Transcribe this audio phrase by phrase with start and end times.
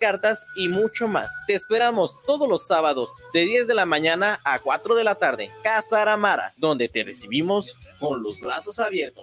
[0.00, 1.32] cartas y mucho más.
[1.46, 5.52] Te esperamos todos los sábados de 10 de la mañana a 4 de la tarde.
[5.62, 9.22] Casa Aramara, donde te recibimos con los brazos abiertos.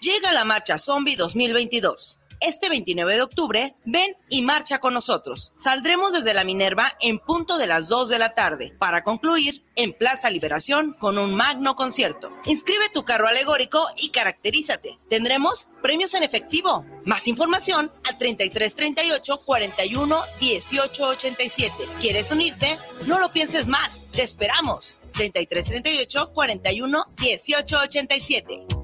[0.00, 5.52] Llega la marcha Zombie 2022 este 29 de octubre, ven y marcha con nosotros.
[5.56, 9.92] Saldremos desde la Minerva en punto de las 2 de la tarde para concluir en
[9.92, 12.30] Plaza Liberación con un magno concierto.
[12.44, 14.98] Inscribe tu carro alegórico y caracterízate.
[15.08, 16.84] Tendremos premios en efectivo.
[17.04, 21.74] Más información a 3338 41 18 87.
[22.00, 22.78] ¿Quieres unirte?
[23.06, 24.04] No lo pienses más.
[24.12, 24.98] Te esperamos.
[25.12, 28.83] 3338 41 18 87.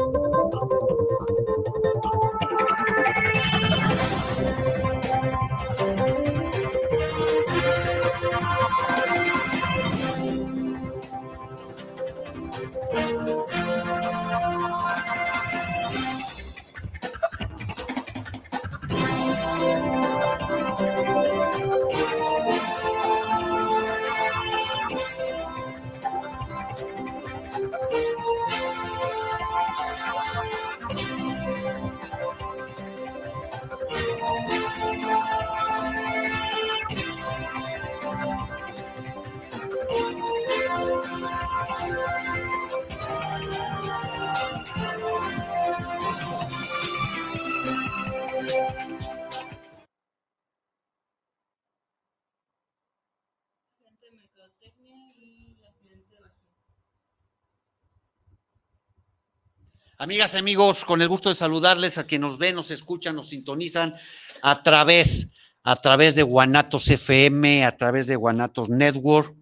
[60.01, 63.93] Amigas, amigos, con el gusto de saludarles a quienes nos ven, nos escuchan, nos sintonizan
[64.41, 65.31] a través,
[65.61, 69.37] a través de Guanatos FM, a través de Guanatos Network,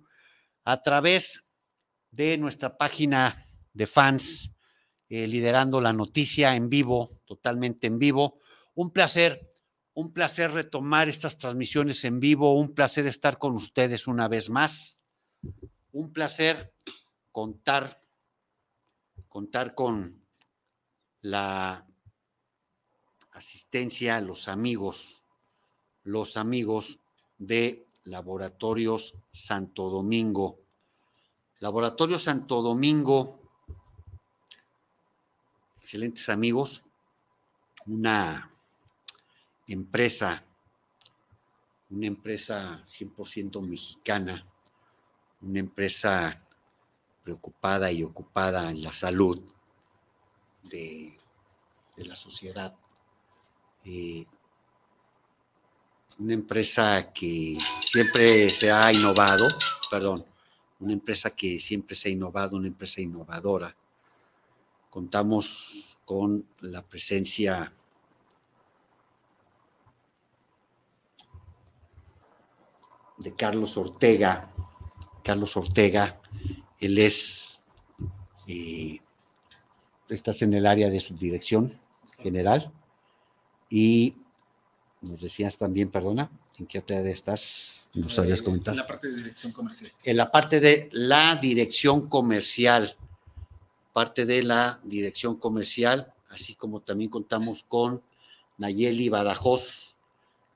[0.65, 1.45] a través
[2.11, 4.51] de nuestra página de fans,
[5.07, 8.37] eh, liderando la noticia en vivo, totalmente en vivo.
[8.75, 9.53] Un placer,
[9.93, 14.99] un placer retomar estas transmisiones en vivo, un placer estar con ustedes una vez más,
[15.93, 16.73] un placer
[17.31, 18.01] contar,
[19.29, 20.18] contar con
[21.21, 21.85] la
[23.31, 25.23] asistencia, los amigos,
[26.03, 26.99] los amigos
[27.37, 30.59] de Laboratorios Santo Domingo.
[31.59, 33.39] Laboratorio Santo Domingo,
[35.77, 36.83] excelentes amigos,
[37.85, 38.49] una
[39.67, 40.43] empresa,
[41.89, 44.45] una empresa 100% mexicana,
[45.41, 46.47] una empresa
[47.23, 49.41] preocupada y ocupada en la salud,
[50.63, 51.17] de,
[51.97, 52.73] la sociedad.
[53.85, 54.25] Eh,
[56.17, 59.47] una empresa que siempre se ha innovado,
[59.89, 60.25] perdón,
[60.79, 63.75] una empresa que siempre se ha innovado, una empresa innovadora.
[64.89, 67.71] Contamos con la presencia
[73.17, 74.49] de Carlos Ortega.
[75.23, 76.19] Carlos Ortega,
[76.79, 77.61] él es
[78.47, 78.99] eh,
[80.09, 81.71] estás en el área de subdirección
[82.21, 82.71] general
[83.69, 84.15] y
[85.01, 87.89] nos decías también, perdona, ¿en qué otra área estás?
[87.93, 88.75] Nos eh, habías comentado.
[88.75, 89.91] En la parte de dirección comercial.
[90.03, 92.95] En la parte de la dirección comercial,
[93.93, 98.01] parte de la dirección comercial, así como también contamos con
[98.57, 99.95] Nayeli Badajoz.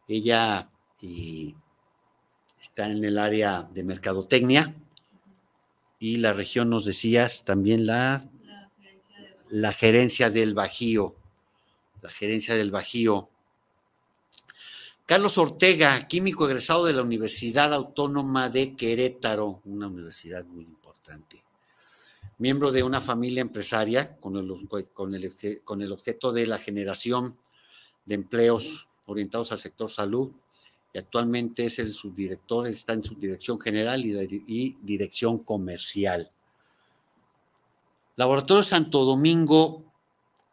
[0.07, 0.69] Ella
[1.01, 1.53] eh,
[2.61, 4.73] está en el área de mercadotecnia
[5.99, 8.29] y la región, nos decías, también la
[9.53, 11.13] la gerencia del Bajío,
[12.01, 13.29] la gerencia del Bajío.
[15.05, 21.43] Carlos Ortega, químico egresado de la Universidad Autónoma de Querétaro, una universidad muy importante.
[22.39, 25.31] Miembro de una familia empresaria con el, con el,
[25.63, 27.37] con el objeto de la generación
[28.05, 30.31] de empleos orientados al sector salud
[30.95, 36.27] y actualmente es el subdirector, está en subdirección general y, y dirección comercial.
[38.15, 39.83] Laboratorio Santo Domingo,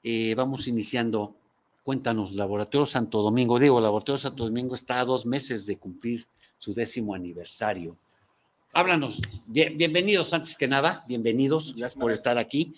[0.02, 1.36] eh, vamos iniciando.
[1.82, 3.58] Cuéntanos, Laboratorio Santo Domingo.
[3.58, 6.26] Digo, Laboratorio Santo Domingo está a dos meses de cumplir
[6.58, 7.96] su décimo aniversario.
[8.72, 12.74] Háblanos, bienvenidos antes que nada, bienvenidos, gracias por estar aquí.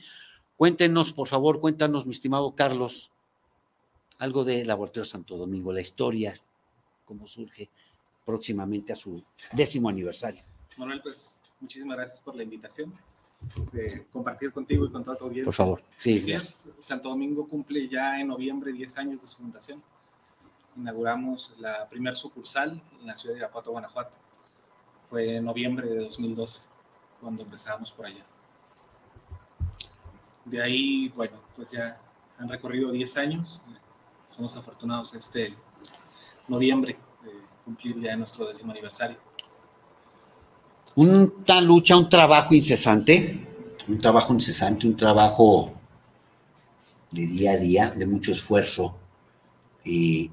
[0.56, 3.10] Cuéntenos, por favor, cuéntanos, mi estimado Carlos,
[4.18, 6.34] algo de Laboratorio Santo Domingo, la historia,
[7.04, 7.68] cómo surge
[8.24, 10.42] próximamente a su décimo aniversario.
[10.78, 12.94] Manuel, pues muchísimas gracias por la invitación.
[14.12, 15.46] Compartir contigo y con toda tu audiencia.
[15.46, 15.82] Por favor.
[15.98, 19.82] Sí, Así es, Santo Domingo cumple ya en noviembre 10 años de su fundación.
[20.76, 24.16] Inauguramos la primer sucursal en la ciudad de Irapuato, Guanajuato.
[25.10, 26.62] Fue en noviembre de 2012
[27.20, 28.24] cuando empezamos por allá.
[30.44, 31.98] De ahí, bueno, pues ya
[32.38, 33.64] han recorrido 10 años.
[34.26, 35.54] Somos afortunados este
[36.48, 37.32] noviembre de
[37.64, 39.18] cumplir ya nuestro décimo aniversario.
[40.94, 43.46] Una lucha, un trabajo incesante,
[43.88, 45.72] un trabajo incesante, un trabajo
[47.10, 48.94] de día a día, de mucho esfuerzo.
[49.84, 50.30] Y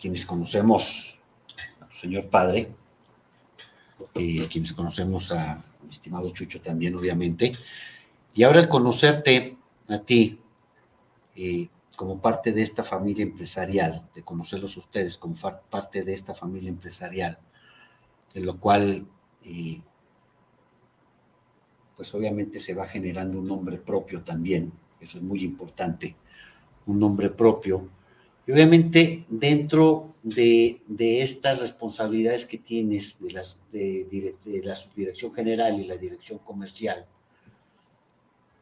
[0.00, 1.18] quienes conocemos
[1.80, 2.72] al señor padre,
[4.14, 7.52] y quienes conocemos a mi estimado Chucho también, obviamente,
[8.34, 9.56] y ahora el conocerte
[9.88, 10.40] a ti
[11.36, 15.36] eh, como parte de esta familia empresarial, de conocerlos ustedes como
[15.70, 17.38] parte de esta familia empresarial,
[18.34, 19.06] de lo cual,
[19.44, 19.80] eh,
[21.96, 26.14] pues obviamente se va generando un nombre propio también, eso es muy importante,
[26.86, 27.88] un nombre propio.
[28.46, 35.78] Y obviamente dentro de, de estas responsabilidades que tienes de, las, de la subdirección general
[35.78, 37.06] y la dirección comercial,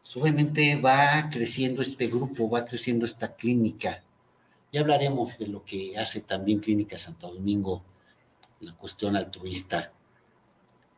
[0.09, 4.03] pues, obviamente va creciendo este grupo, va creciendo esta clínica.
[4.73, 7.83] Ya hablaremos de lo que hace también Clínica Santo Domingo,
[8.61, 9.93] la cuestión altruista.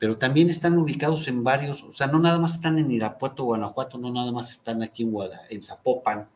[0.00, 3.98] Pero también están ubicados en varios, o sea, no nada más están en Irapuato, Guanajuato,
[3.98, 5.14] no nada más están aquí en,
[5.48, 6.26] en Zapopan,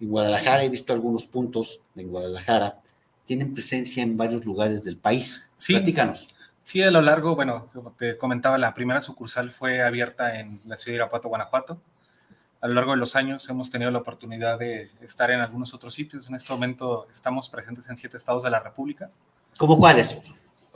[0.00, 2.78] en Guadalajara, he visto algunos puntos en Guadalajara,
[3.26, 5.44] tienen presencia en varios lugares del país.
[5.58, 5.74] Sí.
[5.74, 6.34] Platícanos.
[6.62, 10.78] Sí, a lo largo, bueno, como te comentaba, la primera sucursal fue abierta en la
[10.78, 11.78] ciudad de Irapuato, Guanajuato
[12.64, 15.92] a lo largo de los años hemos tenido la oportunidad de estar en algunos otros
[15.92, 16.30] sitios.
[16.30, 19.10] En este momento estamos presentes en siete estados de la República.
[19.58, 20.18] ¿Cómo cuáles?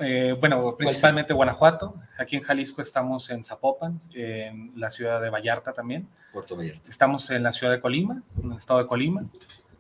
[0.01, 1.95] Eh, bueno, principalmente Guanajuato.
[2.19, 6.09] Aquí en Jalisco estamos en Zapopan, en la ciudad de Vallarta también.
[6.33, 6.89] Puerto Vallarta.
[6.89, 9.25] Estamos en la ciudad de Colima, en el estado de Colima.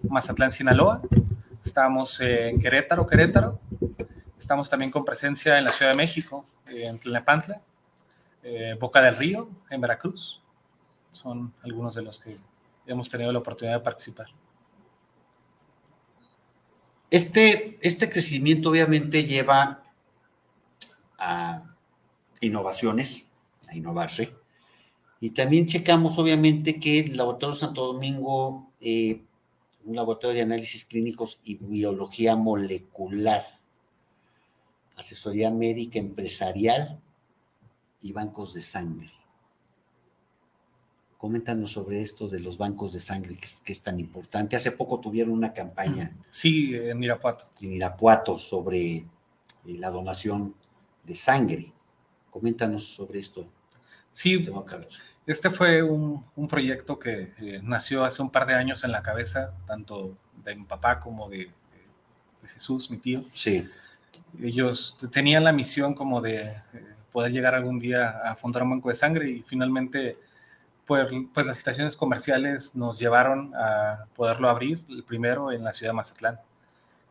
[0.08, 1.02] Mazatlán, Sinaloa.
[1.64, 3.60] Estamos en Querétaro, Querétaro.
[4.38, 7.60] Estamos también con presencia en la Ciudad de México, en Tlalnepantla,
[8.44, 10.40] eh, Boca del Río, en Veracruz
[11.10, 12.36] son algunos de los que
[12.86, 14.28] hemos tenido la oportunidad de participar.
[17.10, 19.82] Este, este crecimiento obviamente lleva
[21.28, 21.62] a
[22.40, 23.24] innovaciones,
[23.68, 24.34] a innovarse,
[25.20, 29.24] y también checamos obviamente que el Laboratorio Santo Domingo, eh,
[29.84, 33.44] un laboratorio de análisis clínicos y biología molecular,
[34.96, 37.00] asesoría médica empresarial
[38.00, 39.12] y bancos de sangre.
[41.16, 44.54] Coméntanos sobre esto de los bancos de sangre, que es, tan importante.
[44.54, 46.16] Hace poco tuvieron una campaña.
[46.30, 47.48] Sí, en Irapuato.
[47.60, 49.04] En Irapuato sobre eh,
[49.64, 50.54] la donación
[51.08, 51.70] de sangre.
[52.30, 53.44] Coméntanos sobre esto.
[54.12, 54.46] Sí,
[55.26, 59.54] este fue un, proyecto que eh, nació hace un par de años en la cabeza,
[59.66, 61.50] tanto de mi papá como de,
[62.42, 63.22] de Jesús, mi tío.
[63.32, 63.68] Sí.
[64.40, 66.62] Ellos tenían la misión como de eh,
[67.12, 70.18] poder llegar algún día a fundar un banco de sangre y finalmente
[70.86, 75.92] pues, pues las estaciones comerciales nos llevaron a poderlo abrir, el primero en la ciudad
[75.92, 76.40] de Mazatlán.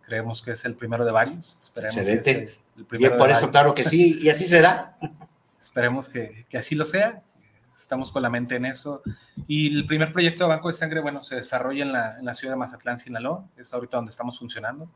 [0.07, 1.59] Creemos que es el primero de varios.
[1.61, 4.97] Esperemos Que el primero y por eso, claro que sí, y así será.
[5.59, 7.21] Esperemos que, que, así lo sea.
[7.77, 9.01] Estamos con la mente en eso.
[9.49, 12.33] Y el primer proyecto de Banco de Sangre, bueno, se desarrolla en la, en la
[12.35, 13.45] ciudad de Mazatlán, Sinaloa.
[13.57, 14.89] Es ahorita donde estamos funcionando.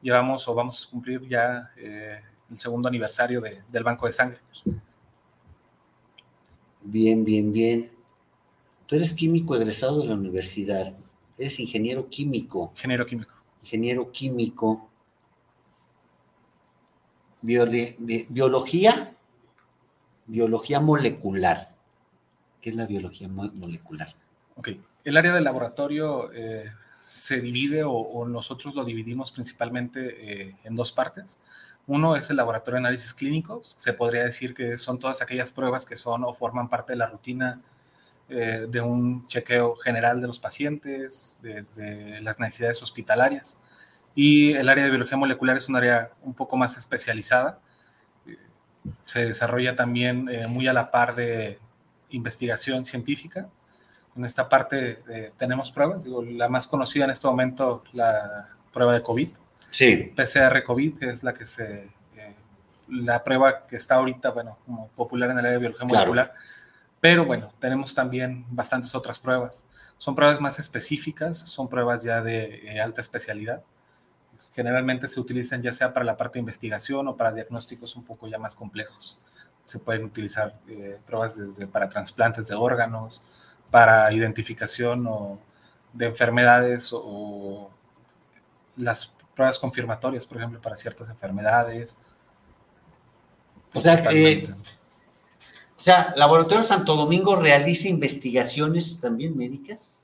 [0.00, 4.38] Llevamos o vamos a cumplir ya eh, el segundo aniversario de, del Banco de Sangre.
[6.82, 7.90] Bien, bien, bien.
[8.86, 10.94] Tú eres químico egresado de la universidad,
[11.36, 12.70] eres ingeniero químico.
[12.76, 13.35] Ingeniero químico.
[13.66, 14.88] Ingeniero químico.
[17.42, 19.12] biología,
[20.26, 21.68] biología molecular.
[22.60, 24.14] ¿Qué es la biología molecular?
[24.54, 24.68] Ok,
[25.02, 26.70] el área del laboratorio eh,
[27.02, 31.40] se divide o, nosotros lo dividimos principalmente eh, en dos partes.
[31.88, 33.74] Uno es el laboratorio de análisis clínicos.
[33.78, 37.06] Se podría decir que son todas aquellas pruebas que son o forman parte de la
[37.06, 37.60] rutina
[38.28, 43.62] eh, de un chequeo general de los pacientes, desde las necesidades hospitalarias.
[44.16, 47.60] Y el área de biología molecular es un área un poco más especializada.
[49.04, 51.60] Se desarrolla también eh, muy a la par de
[52.10, 53.48] investigación científica.
[54.16, 58.94] En esta parte eh, tenemos pruebas, digo, la más conocida en este momento, la prueba
[58.94, 59.28] de COVID.
[59.70, 60.12] Sí.
[60.16, 61.88] PCR COVID, que es la que se,
[62.88, 66.34] la prueba que está ahorita, bueno, como popular en el área de biología molecular
[67.00, 69.66] pero bueno, tenemos también bastantes otras pruebas.
[69.98, 73.62] Son pruebas más específicas, son pruebas ya de eh, alta especialidad.
[74.52, 78.26] Generalmente se utilizan ya sea para la parte de investigación o para diagnósticos un poco
[78.26, 79.22] ya más complejos.
[79.64, 83.24] se pueden utilizar eh, pruebas desde para trasplantes de órganos,
[83.70, 85.40] para identificación o
[85.92, 87.70] de enfermedades o,
[88.76, 92.00] las pruebas confirmatorias, por ejemplo, para ciertas enfermedades.
[93.74, 94.48] O sea, eh,
[95.86, 99.94] sea, Laboratorio Santo Domingo realiza investigaciones también médicas.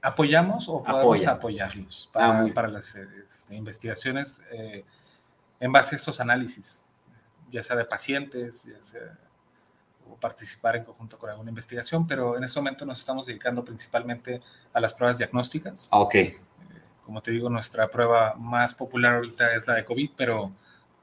[0.00, 4.84] Apoyamos o podemos apoyarlos para, ah, las este, investigaciones eh,
[5.60, 6.84] en base a estos análisis,
[7.50, 9.18] ya sea de pacientes, ya sea
[10.10, 14.40] o participar en conjunto con alguna investigación, pero en este momento nos estamos dedicando principalmente
[14.72, 15.88] a las pruebas diagnósticas.
[15.92, 16.14] Ah, ok.
[16.14, 16.38] Eh,
[17.04, 20.52] como te digo, nuestra prueba más popular ahorita es la de COVID, pero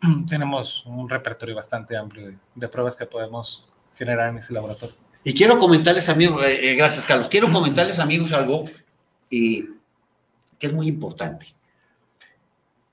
[0.27, 4.95] tenemos un repertorio bastante amplio de, pruebas que podemos generar en ese laboratorio.
[5.23, 8.65] Y quiero comentarles, amigos, eh, gracias Carlos, quiero comentarles, amigos, algo
[9.29, 11.47] que es muy importante.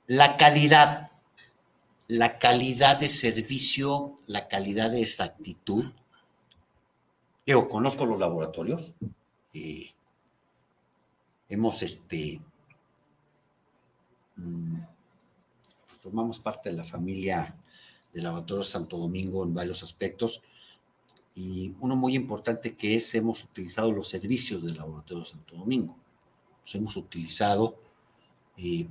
[0.06, 1.06] La calidad,
[2.06, 5.84] la calidad de servicio, la calidad de exactitud.
[7.46, 8.94] Yo conozco los laboratorios,
[9.52, 9.90] eh,
[11.48, 12.40] hemos este,
[14.36, 14.80] mm,
[16.02, 17.54] formamos parte de la familia
[18.12, 20.42] del Laboratorio Santo Domingo en varios aspectos
[21.40, 25.96] y uno muy importante que es hemos utilizado los servicios del Laboratorio Santo Domingo
[26.74, 27.76] hemos utilizado.
[28.56, 28.88] y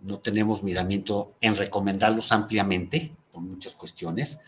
[0.00, 4.40] no tenemos miramiento en recomendarlos ampliamente por muchas cuestiones,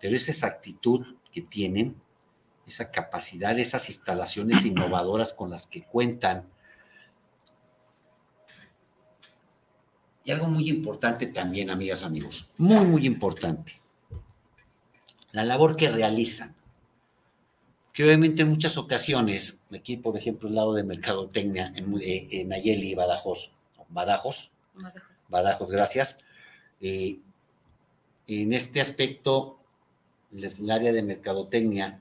[0.00, 1.94] pero es esa actitud que tienen,
[2.66, 6.48] esa capacidad, esas instalaciones innovadoras con las que cuentan.
[10.24, 13.74] Y algo muy importante también, amigas, amigos, muy, muy importante,
[15.32, 16.56] la labor que realizan
[17.92, 22.48] que obviamente en muchas ocasiones, aquí por ejemplo el lado de Mercadotecnia, en, eh, en
[22.48, 23.50] Nayeli y Badajoz,
[23.90, 24.50] Badajos,
[25.28, 26.18] Badajos, gracias,
[26.80, 27.18] eh,
[28.26, 29.58] en este aspecto,
[30.30, 32.00] el área de Mercadotecnia,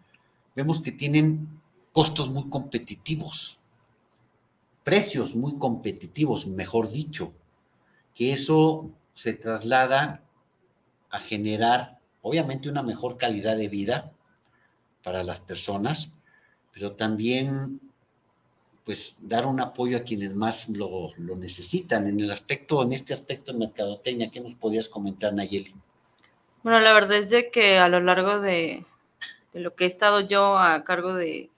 [0.55, 3.60] vemos que tienen costos muy competitivos,
[4.83, 7.33] precios muy competitivos, mejor dicho,
[8.15, 10.24] que eso se traslada
[11.10, 14.11] a generar, obviamente, una mejor calidad de vida,
[15.03, 16.15] para las personas,
[16.74, 17.79] pero también
[18.86, 22.08] pues dar un apoyo a quienes más lo, necesitan.
[22.08, 25.72] En el aspecto, en este aspecto de mercadotecnia, ¿qué nos podías comentar, Nayeli?
[26.63, 28.86] Bueno, la verdad es de que a lo largo de,
[29.53, 31.50] lo que he estado yo a cargo de,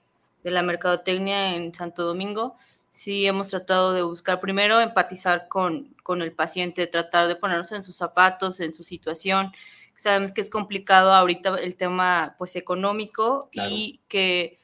[0.42, 2.56] de, la mercadotecnia en Santo Domingo,
[2.92, 7.84] sí hemos tratado de buscar primero empatizar con, con el paciente, tratar de ponernos en
[7.84, 9.52] sus zapatos, en su situación,
[9.96, 14.60] Sabemos que es complicado ahorita el tema pues económico y que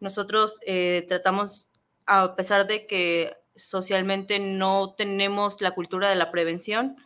[0.00, 1.70] nosotros eh, tratamos,
[2.06, 6.96] a pesar de que socialmente no tenemos la cultura de la prevención,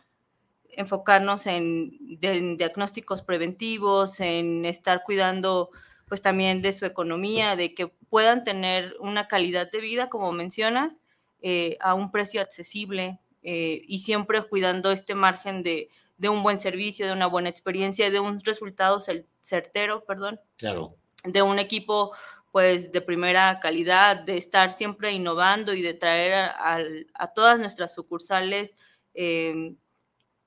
[0.71, 5.69] enfocarnos en, diagnósticos preventivos, en estar cuidando
[6.07, 11.01] pues también de su economía, de que puedan tener una calidad de vida, como mencionas,
[11.41, 16.59] eh, a un precio accesible eh, y siempre cuidando este margen de, de un buen
[16.59, 18.99] servicio, de una buena experiencia, de un resultado
[19.41, 20.39] certero, perdón.
[20.57, 20.95] Claro.
[21.23, 22.11] De un equipo
[22.51, 28.75] pues de primera calidad, de estar siempre innovando y de traer a, todas nuestras sucursales
[29.13, 29.77] em,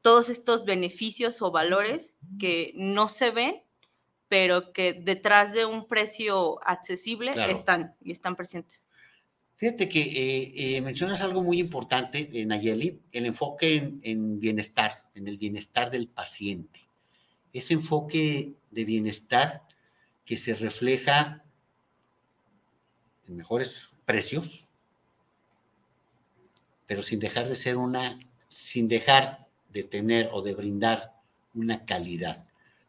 [0.00, 3.62] todos estos beneficios o valores que no se ven,
[4.29, 8.85] pero que detrás de un precio accesible están y están presentes.
[9.57, 15.29] Fíjate que eh, eh, mencionas algo muy importante, eh, Nayeli, el enfoque en, bienestar, en
[15.29, 16.81] el bienestar del paciente.
[17.53, 19.63] Ese enfoque de bienestar
[20.25, 21.45] que se refleja
[23.29, 24.73] en mejores precios,
[26.87, 28.19] pero sin dejar de ser una,
[28.49, 31.15] sin dejar de tener o de brindar
[31.55, 32.45] una calidad.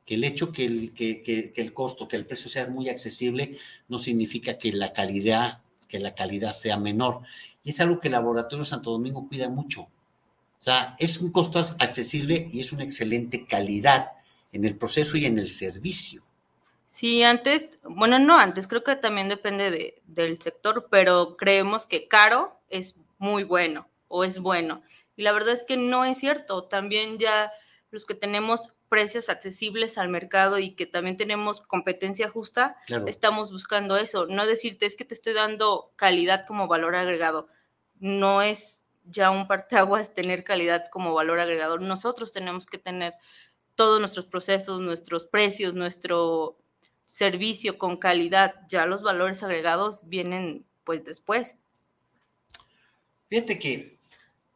[0.06, 3.56] Que el hecho que el, que el costo, que el precio sea muy accesible,
[3.88, 5.63] no significa que la calidad
[5.94, 7.22] que la calidad sea menor.
[7.64, 9.82] Y es algo que el Laboratorio Santo Domingo cuida mucho.
[9.82, 14.14] O sea, es un costo accesible y es una excelente calidad
[14.52, 16.24] en el proceso y en el servicio.
[16.90, 22.58] Sí, antes, bueno, no antes, creo que también depende del sector, pero creemos que caro
[22.70, 24.82] es muy bueno o es bueno.
[25.16, 26.64] Y la verdad es que no es cierto.
[26.64, 27.52] También ya
[27.92, 33.98] los que tenemos precios accesibles al mercado y que también tenemos competencia justa, estamos buscando
[33.98, 34.28] eso.
[34.28, 37.48] No decirte es que te estoy dando calidad como valor agregado.
[38.00, 41.80] No es ya un parteaguas tener calidad como valor agregado.
[41.80, 43.16] Nosotros tenemos que tener
[43.74, 46.60] todos nuestros procesos, nuestros precios, nuestro
[47.08, 48.54] servicio con calidad.
[48.70, 51.58] Ya los valores agregados vienen pues después.
[53.28, 53.98] Fíjate que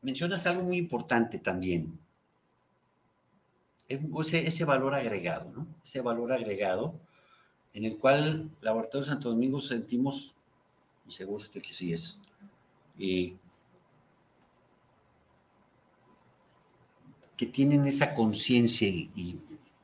[0.04, 1.98] mencionas algo muy importante también
[3.88, 5.68] ese, ese valor agregado, ¿no?
[5.86, 7.00] Ese valor agregado
[7.78, 10.34] en el cual Laboratorio Santo Domingo sentimos,
[11.08, 12.18] y seguro estoy que sí es,
[12.98, 13.36] eh,
[17.38, 19.40] que tienen esa conciencia y,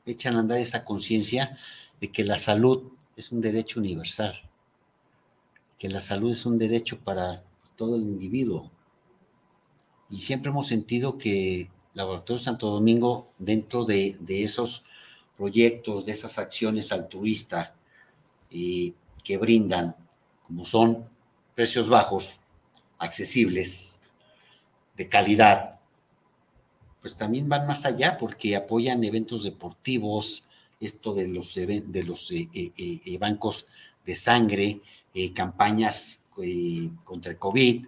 [0.06, 1.56] echan a andar esa conciencia
[2.00, 4.34] de que la salud es un derecho universal,
[5.78, 7.42] que la salud es un derecho para
[7.76, 8.70] todo el individuo.
[10.10, 14.84] Y siempre hemos sentido que Laboratorio Santo Domingo, dentro de, esos
[15.36, 17.70] proyectos, de esas acciones altruistas
[18.50, 19.96] eh, que brindan,
[20.42, 21.08] como son
[21.54, 22.40] precios bajos,
[22.98, 24.00] accesibles,
[24.96, 25.80] de calidad,
[27.00, 30.46] pues también van más allá porque apoyan eventos deportivos,
[30.80, 33.66] esto de los, de los eh, eh, bancos
[34.04, 34.80] de sangre,
[35.32, 36.24] campañas
[37.04, 37.86] contra el COVID,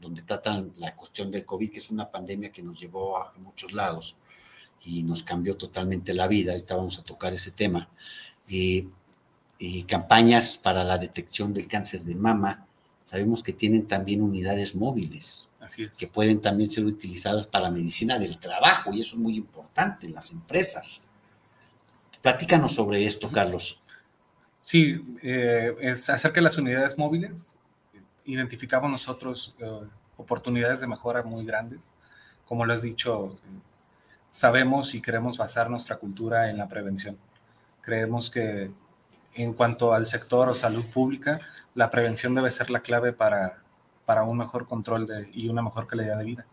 [0.00, 3.72] donde tratan la cuestión del COVID, que es una pandemia que nos llevó a muchos
[3.72, 4.16] lados
[4.82, 6.52] y nos cambió totalmente la vida.
[6.52, 7.88] Ahorita vamos a tocar ese tema.
[9.86, 12.66] campañas para la detección del cáncer de mama.
[13.04, 15.50] Sabemos que tienen también unidades móviles
[15.98, 20.06] que pueden también ser utilizadas para la medicina del trabajo, y eso es muy importante
[20.06, 21.02] en las empresas.
[22.22, 23.80] Platícanos sobre esto, Carlos.
[24.62, 27.58] Sí, eh, es acerca de las unidades móviles.
[28.32, 29.80] Identificamos nosotros eh,
[30.16, 31.92] oportunidades de mejora muy grandes.
[32.46, 33.38] Como lo has dicho,
[34.28, 37.16] sabemos y queremos basar nuestra cultura en la prevención.
[37.80, 38.70] Creemos que
[39.34, 41.38] en cuanto al sector o salud pública,
[41.74, 43.60] la prevención debe ser la clave para
[44.10, 46.44] para un mejor control y una mejor calidad de vida.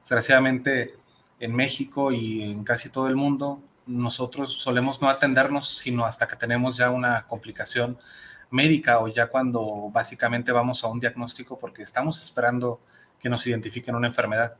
[0.00, 0.94] Desgraciadamente,
[1.40, 6.36] en México y en casi todo el mundo, nosotros solemos no atendernos sino hasta que
[6.36, 7.98] tenemos ya una complicación
[8.52, 12.80] médica o ya cuando básicamente vamos a un diagnóstico porque estamos esperando
[13.18, 14.54] que nos identifiquen una enfermedad.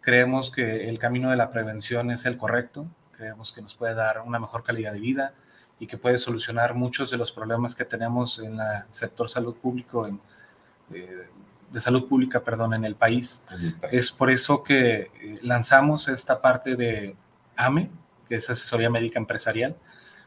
[0.00, 2.86] Creemos que el camino de la prevención es el correcto,
[3.16, 5.34] creemos que nos puede dar una mejor calidad de vida
[5.78, 10.06] y que puede solucionar muchos de los problemas que tenemos en el sector salud público
[10.06, 10.20] en,
[10.92, 11.28] eh,
[11.72, 13.44] de salud pública, perdón, en el país.
[13.90, 17.16] Es por eso que eh, lanzamos esta parte de
[17.56, 17.90] AME,
[18.28, 19.74] que es Asesoría Médica Empresarial.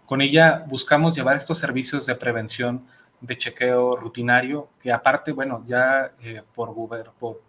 [0.05, 2.85] Con ella buscamos llevar estos servicios de prevención,
[3.25, 6.73] de chequeo rutinario, que aparte, bueno, ya eh, por,
[7.19, 7.41] por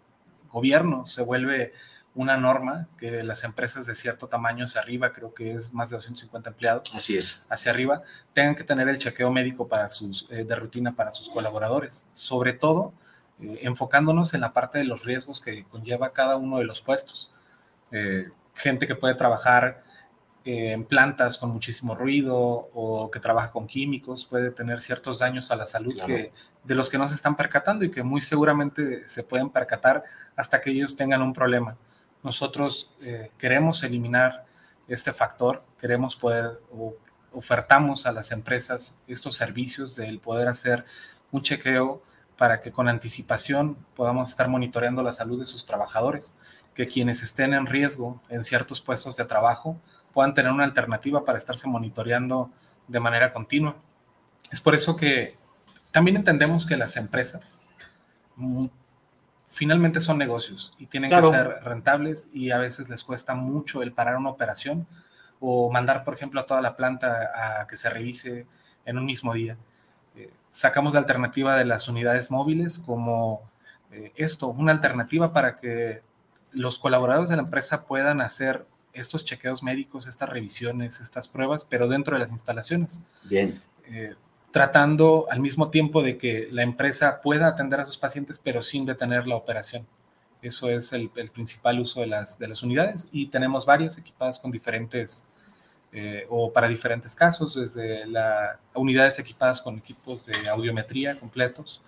[0.51, 1.73] gobierno se vuelve
[2.17, 5.97] una norma que las empresas de cierto tamaño hacia arriba, creo que es más de
[5.97, 8.01] 250 empleados, así es, hacia arriba,
[8.33, 12.09] tengan que tener el chequeo médico para sus, eh, de rutina para sus colaboradores.
[12.13, 12.91] Sobre todo,
[13.39, 17.35] eh, enfocándonos en la parte de los riesgos que conlleva cada uno de los puestos.
[17.91, 19.83] Eh, gente que puede trabajar
[20.47, 22.37] eh, en plantas con muchísimo ruido
[22.73, 26.31] o que trabaja con químicos puede tener ciertos daños a la salud que,
[26.63, 30.05] de los que no se están percatando y que muy seguramente se pueden percatar
[30.37, 31.75] hasta que ellos tengan un problema.
[32.23, 32.93] Nosotros
[33.37, 34.45] queremos eliminar
[34.87, 36.95] este factor, queremos poder o
[37.33, 40.85] ofertamos a las empresas estos servicios del poder hacer
[41.29, 42.01] un chequeo
[42.37, 46.37] para que con anticipación podamos estar monitoreando la salud de sus trabajadores,
[46.73, 49.81] que quienes estén en riesgo en ciertos puestos de trabajo
[50.17, 52.49] puedan tener una alternativa para estarse monitoreando
[52.87, 53.75] de manera continua.
[54.51, 55.35] Es por eso que
[55.91, 57.61] también entendemos que las empresas
[58.37, 58.65] mm,
[59.45, 63.91] finalmente son negocios y tienen que ser rentables y a veces les cuesta mucho el
[63.91, 64.87] parar una operación
[65.39, 68.47] o mandar, por ejemplo, a toda la planta a que se revise
[68.85, 69.55] en un mismo día
[70.57, 73.41] sacamos la alternativa de las unidades móviles como
[73.91, 76.01] eh, esto, una alternativa para que
[76.51, 78.65] los colaboradores de la empresa puedan hacer
[78.99, 83.07] estos chequeos médicos, estas revisiones, estas pruebas, pero dentro de las instalaciones.
[83.23, 83.61] Bien.
[83.89, 84.15] Eh,
[84.51, 88.85] tratando al mismo tiempo de que la empresa pueda atender a sus pacientes, pero sin
[88.85, 89.85] detener la operación.
[90.41, 94.39] Eso es el, el principal uso de las, de las unidades y tenemos varias equipadas
[94.39, 95.27] con diferentes
[95.93, 101.81] eh, o para diferentes casos, desde las unidades equipadas con equipos de audiometría completos,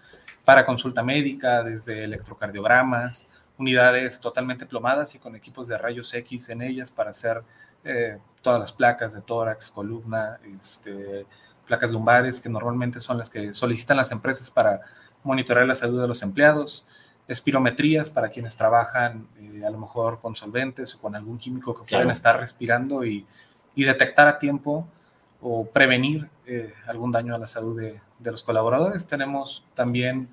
[0.45, 6.61] para consulta médica, desde electrocardiogramas, unidades totalmente plomadas y con equipos de rayos X en
[6.61, 7.41] ellas para hacer
[7.83, 11.25] eh, todas las placas de tórax, columna, este,
[11.67, 14.81] placas lumbares, que normalmente son las que solicitan las empresas para
[15.23, 16.87] monitorear la salud de los empleados,
[17.27, 21.83] espirometrías para quienes trabajan eh, a lo mejor con solventes o con algún químico que
[21.83, 23.27] pueden estar respirando y
[23.79, 24.85] y detectar a tiempo
[25.41, 29.07] o prevenir eh, algún daño a la salud de, los colaboradores.
[29.07, 30.27] Tenemos también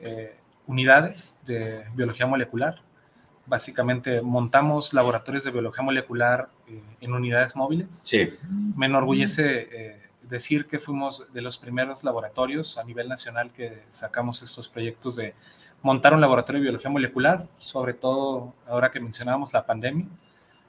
[0.00, 0.37] eh,
[0.68, 2.80] unidades de biología molecular.
[3.46, 8.02] Básicamente montamos laboratorios de biología molecular eh, en unidades móviles.
[8.04, 8.28] Sí.
[8.76, 14.68] Me enorgullece decir que fuimos de los primeros laboratorios a nivel nacional que sacamos estos
[14.68, 15.34] proyectos de
[15.82, 20.06] montar un laboratorio de biología molecular, sobre todo ahora que mencionábamos la pandemia.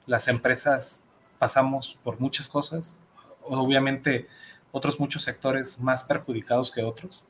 [0.06, 1.08] Las empresas
[1.38, 3.04] pasamos por muchas cosas,
[3.42, 4.28] obviamente
[4.72, 7.24] otros muchos sectores más perjudicados que otros,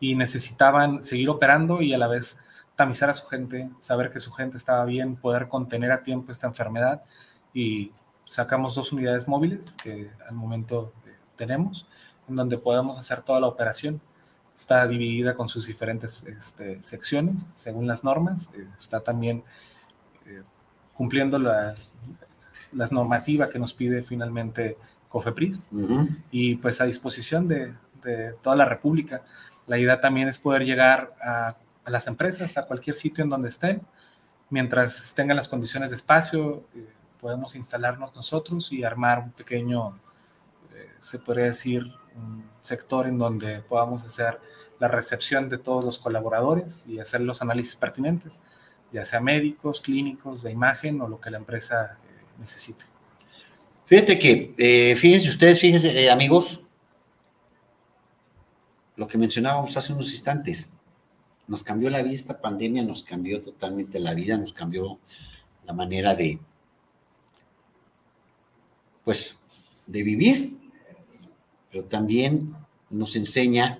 [0.00, 2.42] y necesitaban seguir operando y a la vez
[2.74, 6.46] tamizar a su gente, saber que su gente estaba bien, poder contener a tiempo esta
[6.46, 7.02] enfermedad
[7.52, 7.92] y
[8.24, 11.86] sacamos dos unidades móviles que al momento eh, tenemos,
[12.28, 14.00] en donde podemos hacer toda la operación.
[14.56, 18.50] Está dividida con sus diferentes este, secciones según las normas.
[18.54, 19.42] Eh, está también
[20.26, 20.42] eh,
[20.94, 21.98] cumpliendo las,
[22.72, 25.68] las normativas que nos pide finalmente COFEPRIS
[26.30, 29.22] y pues a disposición de, de, toda la República.
[29.70, 31.54] La idea también es poder llegar a,
[31.86, 33.82] las empresas, a cualquier sitio en donde estén,
[34.48, 36.88] mientras tengan las condiciones de espacio, eh,
[37.20, 39.96] podemos instalarnos nosotros y armar un pequeño,
[40.74, 41.84] eh, se podría decir,
[42.62, 44.40] sector en donde podamos hacer
[44.80, 48.42] la recepción de todos los colaboradores y hacer los análisis pertinentes,
[48.90, 52.84] ya sea médicos, clínicos, de imagen o lo que la empresa eh, necesite.
[53.86, 56.60] Fíjate que, fíjense ustedes, fíjense, amigos,
[59.00, 60.72] lo que mencionábamos hace unos instantes,
[61.48, 64.98] nos cambió la vida esta pandemia, nos cambió totalmente la vida, nos cambió
[65.64, 66.38] la manera de,
[69.02, 69.38] pues,
[69.86, 70.54] de vivir,
[71.70, 72.54] pero también
[72.90, 73.78] nos enseña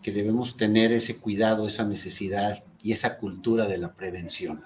[0.00, 4.64] que debemos tener ese cuidado, esa necesidad y esa cultura de la prevención.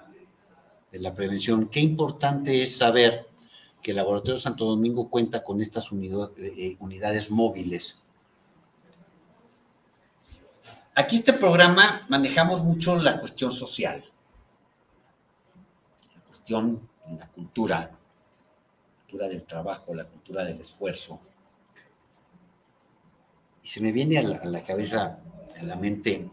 [0.89, 1.67] De la prevención.
[1.67, 3.27] Qué importante es saber
[3.81, 8.01] que el Laboratorio Santo Domingo cuenta con estas eh, unidades móviles.
[10.95, 14.03] Aquí este programa manejamos mucho la cuestión social,
[16.15, 21.19] la cuestión de la cultura, la cultura del trabajo, la cultura del esfuerzo.
[23.63, 25.19] Y se me viene a la, cabeza,
[25.57, 26.29] a la mente,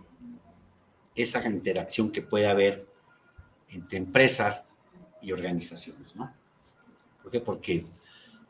[1.15, 2.87] esa interacción que puede haber
[3.69, 4.65] entre empresas
[5.23, 6.33] y organizaciones, ¿no?
[7.23, 7.41] ¿Por qué?
[7.41, 7.85] Porque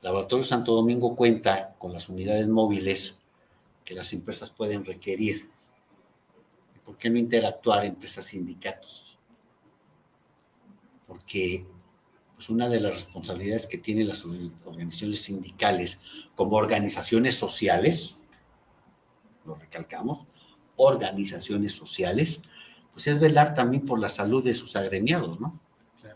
[0.02, 3.18] Laboratorio Santo Domingo cuenta con las unidades móviles
[3.84, 5.48] que las empresas pueden requerir.
[6.86, 9.18] ¿Por qué no interactuar empresas sindicatos?
[11.08, 11.66] Porque
[12.36, 16.00] pues una de las responsabilidades que tienen las organizaciones sindicales
[16.36, 18.16] como organizaciones sociales,
[19.44, 20.26] lo recalcamos,
[20.76, 22.42] organizaciones sociales,
[22.92, 25.58] pues es velar también por la salud de sus agremiados, ¿no?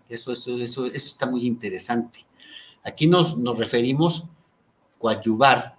[0.09, 2.20] Eso, eso, eso, eso está muy interesante.
[2.85, 4.26] Aquí nos, nos referimos
[4.98, 5.78] coadyuvar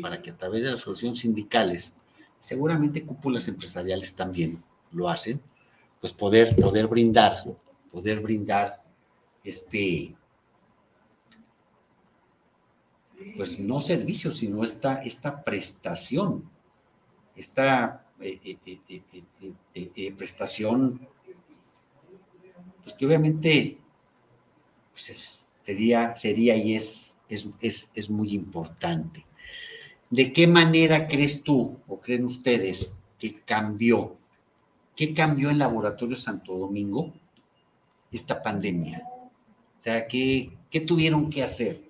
[0.00, 1.94] para que a través de las soluciones sindicales,
[2.40, 5.40] seguramente cúpulas empresariales también lo hacen,
[6.00, 7.44] pues poder, poder brindar,
[7.90, 8.82] poder brindar
[9.44, 10.14] este,
[13.36, 16.48] pues no servicio, sino esta, esta prestación,
[17.34, 18.80] esta eh, eh,
[19.74, 21.00] eh, prestación,
[22.82, 23.78] pues que obviamente
[24.90, 29.24] pues es, sería, sería y es, es, es, muy importante.
[30.10, 34.16] ¿De qué manera crees tú o creen ustedes que cambió?
[34.96, 37.12] ¿Qué cambió en Laboratorio Santo Domingo
[38.10, 39.02] esta pandemia?
[39.06, 41.82] O sea, ¿qué, qué tuvieron que hacer?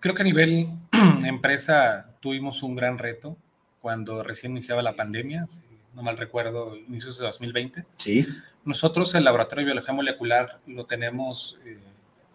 [0.00, 0.68] Creo que a nivel
[1.24, 3.36] empresa tuvimos un gran reto
[3.80, 5.62] cuando recién iniciaba la pandemia, si
[5.94, 7.84] no mal recuerdo, inicios de 2020.
[7.96, 8.26] Sí.
[8.64, 11.78] Nosotros el laboratorio de biología molecular lo tenemos, eh,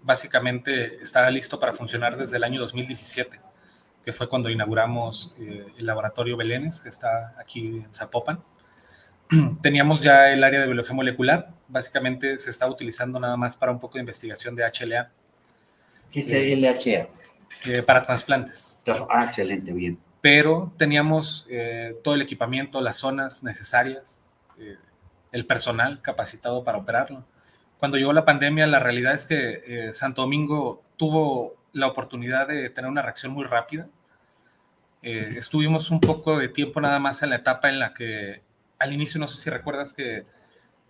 [0.05, 3.39] básicamente está listo para funcionar desde el año 2017,
[4.03, 8.39] que fue cuando inauguramos eh, el laboratorio Belénes, que está aquí en Zapopan.
[9.63, 13.79] Teníamos ya el área de biología molecular, básicamente se está utilizando nada más para un
[13.79, 15.09] poco de investigación de HLA.
[16.11, 17.07] ¿Qué es el HLA?
[17.65, 18.81] Eh, para trasplantes.
[19.09, 19.97] Ah, excelente, bien.
[20.21, 24.23] Pero teníamos eh, todo el equipamiento, las zonas necesarias,
[24.59, 24.77] eh,
[25.31, 27.23] el personal capacitado para operarlo.
[27.79, 32.69] Cuando llegó la pandemia, la realidad es que eh, Santo Domingo tuvo la oportunidad de
[32.69, 33.87] tener una reacción muy rápida.
[35.01, 38.41] Eh, estuvimos un poco de tiempo nada más en la etapa en la que
[38.79, 40.25] al inicio, no sé si recuerdas que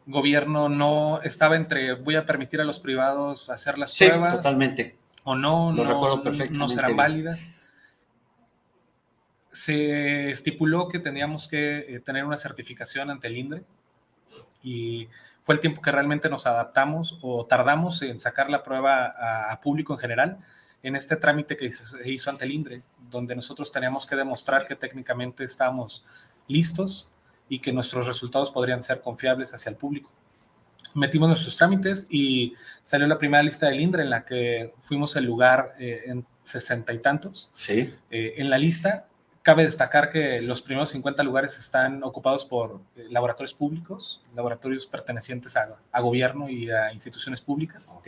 [0.06, 4.96] gobierno no estaba entre voy a permitir a los privados hacer las sí, pruebas totalmente.
[5.24, 6.98] o no, Lo no, recuerdo perfectamente no serán bien.
[6.98, 7.62] válidas.
[9.52, 13.64] Se estipuló que teníamos que eh, tener una certificación ante el INDRE
[14.64, 15.08] y
[15.46, 19.62] fue el tiempo que realmente nos adaptamos o tardamos en sacar la prueba a, a
[19.62, 20.38] público en general
[20.84, 24.68] en este trámite que hizo- se hizo ante el INDRE, donde nosotros teníamos que demostrar
[24.68, 26.04] que técnicamente estábamos
[26.48, 27.12] listos
[27.48, 30.10] y que nuestros resultados podrían ser confiables hacia el público.
[30.96, 35.26] Metimos nuestros trámites y salió la primera lista del INDRE en la que fuimos el
[35.26, 37.94] lugar eh, en sesenta y tantos Sí.
[38.10, 39.08] eh, en la lista
[39.46, 45.56] Cabe destacar que los primeros 50 lugares están ocupados por eh, laboratorios públicos, laboratorios pertenecientes
[45.56, 47.92] a, a gobierno y a instituciones públicas.
[47.96, 48.08] Ok.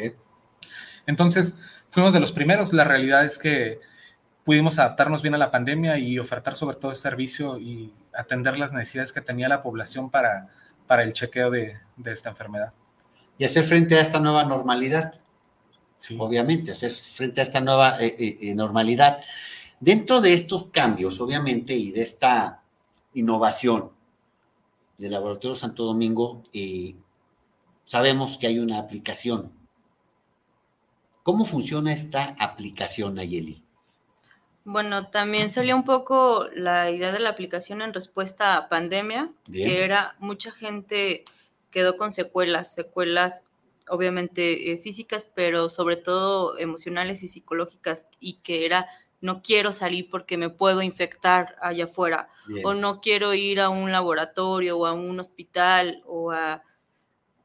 [1.05, 2.73] Entonces, fuimos de los primeros.
[2.73, 3.79] La realidad es que
[4.43, 8.73] pudimos adaptarnos bien a la pandemia y ofertar sobre todo el servicio y atender las
[8.73, 10.47] necesidades que tenía la población para,
[10.87, 12.73] para el chequeo de, de esta enfermedad.
[13.37, 15.13] Y hacer frente a esta nueva normalidad,
[15.97, 16.17] Sí.
[16.19, 19.19] obviamente, hacer frente a esta nueva eh, eh, eh, normalidad.
[19.79, 22.63] Dentro de estos cambios, obviamente, y de esta
[23.13, 23.91] innovación
[24.97, 26.95] del Laboratorio Santo Domingo, eh,
[27.83, 29.51] sabemos que hay una aplicación.
[31.21, 33.55] ¿Cómo funciona esta aplicación, Nayeli?
[34.63, 39.69] Bueno, también salió un poco la idea de la aplicación en respuesta a pandemia, Bien.
[39.69, 41.23] que era mucha gente
[41.69, 43.43] quedó con secuelas, secuelas
[43.87, 48.87] obviamente eh, físicas, pero sobre todo emocionales y psicológicas, y que era
[49.19, 52.65] no quiero salir porque me puedo infectar allá afuera, Bien.
[52.65, 56.63] o no quiero ir a un laboratorio o a un hospital o a,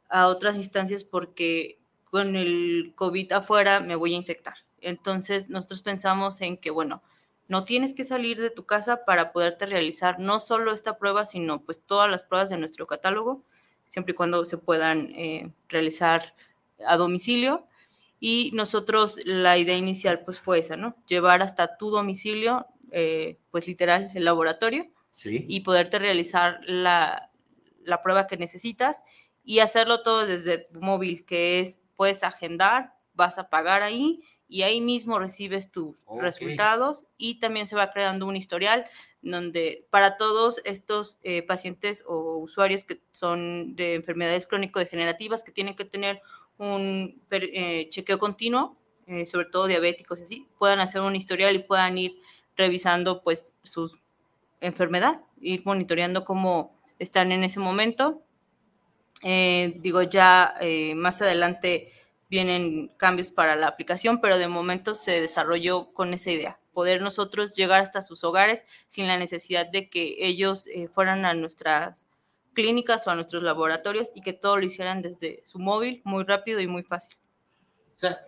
[0.08, 4.56] a otras instancias porque con el COVID afuera me voy a infectar.
[4.80, 7.02] Entonces nosotros pensamos en que, bueno,
[7.48, 11.62] no tienes que salir de tu casa para poderte realizar no solo esta prueba, sino
[11.62, 13.44] pues todas las pruebas de nuestro catálogo,
[13.88, 16.34] siempre y cuando se puedan eh, realizar
[16.86, 17.66] a domicilio.
[18.24, 20.94] Y nosotros la idea inicial pues fue esa, ¿no?
[21.08, 25.44] Llevar hasta tu domicilio, eh, pues literal, el laboratorio Sí.
[25.48, 27.32] y poderte realizar la,
[27.82, 29.02] la prueba que necesitas
[29.42, 34.62] y hacerlo todo desde tu móvil, que es, puedes agendar, vas a pagar ahí y
[34.62, 38.84] ahí mismo recibes tus resultados y también se va creando un historial
[39.20, 45.74] donde para todos estos eh, pacientes o usuarios que son de enfermedades crónico-degenerativas que tienen
[45.74, 46.20] que tener
[46.58, 51.60] un eh, chequeo continuo, eh, sobre todo diabéticos y así, puedan hacer un historial y
[51.60, 52.16] puedan ir
[52.56, 53.98] revisando pues sus
[54.62, 58.22] enfermedad, ir monitoreando cómo están en ese momento.
[59.22, 61.92] Eh, digo, ya eh, más adelante
[62.30, 67.54] vienen cambios para la aplicación, pero de momento se desarrolló con esa idea, poder nosotros
[67.54, 72.01] llegar hasta sus hogares sin la necesidad de que ellos eh, fueran a nuestras
[72.54, 76.60] clínicas o a nuestros laboratorios y que todo lo hicieran desde su móvil, muy rápido
[76.60, 77.16] y muy fácil.
[77.96, 78.18] O sea,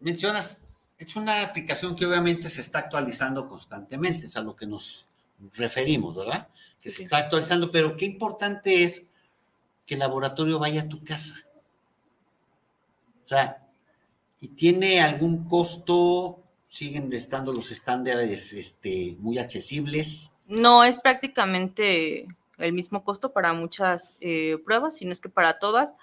[0.00, 0.64] mencionas,
[0.98, 5.06] es una aplicación que obviamente se está actualizando constantemente, es a lo que nos
[5.54, 6.48] referimos, ¿verdad?
[6.80, 7.02] Que se Sí.
[7.04, 9.06] está actualizando, pero qué importante es
[9.86, 11.34] que el laboratorio vaya a tu casa.
[13.24, 13.66] O sea,
[14.40, 16.42] ¿y tiene algún costo?
[16.68, 20.32] ¿Siguen estando los estándares este, muy accesibles?
[20.46, 22.26] No es prácticamente
[22.58, 25.94] el mismo costo para muchas eh, pruebas, sino es que para todas,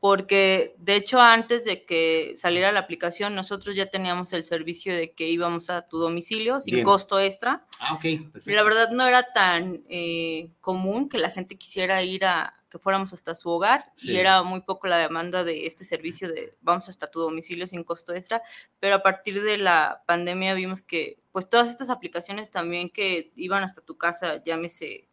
[0.00, 5.12] porque de hecho antes de que saliera la aplicación, nosotros ya teníamos el servicio de
[5.12, 6.84] que íbamos a tu domicilio sin Bien.
[6.84, 7.64] costo extra.
[7.78, 8.50] Ah, ok, perfecto.
[8.50, 13.12] La verdad no era tan eh, común que la gente quisiera ir a que fuéramos
[13.12, 14.12] hasta su hogar Sí.
[14.12, 17.84] y era muy poco la demanda de este servicio de vamos hasta tu domicilio sin
[17.84, 18.42] costo extra,
[18.80, 23.62] pero a partir de la pandemia vimos que pues todas estas aplicaciones también que iban
[23.62, 25.06] hasta tu casa, llámese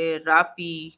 [0.00, 0.96] eh, Rappi,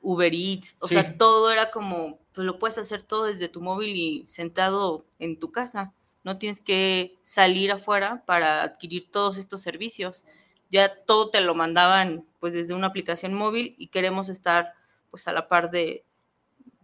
[0.00, 0.94] Uber Eats, o Sí.
[0.94, 5.38] sea, todo era como, pues lo puedes hacer todo desde tu móvil y sentado en
[5.38, 5.92] tu casa.
[6.24, 10.24] No tienes que salir afuera para adquirir todos estos servicios.
[10.70, 14.72] Ya todo te lo mandaban pues desde una aplicación móvil y queremos estar
[15.10, 16.04] pues a la par de,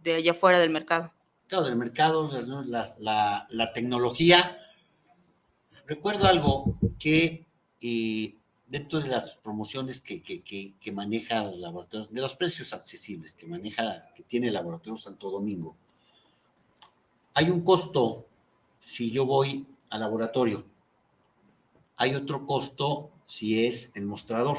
[0.03, 1.11] de allá afuera del mercado.
[1.47, 2.29] Claro, del mercado,
[2.99, 4.55] la- la tecnología.
[5.87, 7.47] Recuerdo algo que
[7.81, 8.35] eh,
[8.69, 13.47] dentro de las promociones que, que, que, maneja el laboratorio, de los precios accesibles que
[13.47, 15.75] maneja, que tiene el laboratorio Santo Domingo,
[17.33, 18.27] hay un costo
[18.77, 20.65] si yo voy al laboratorio.
[21.97, 24.57] Hay otro costo si es el mostrador.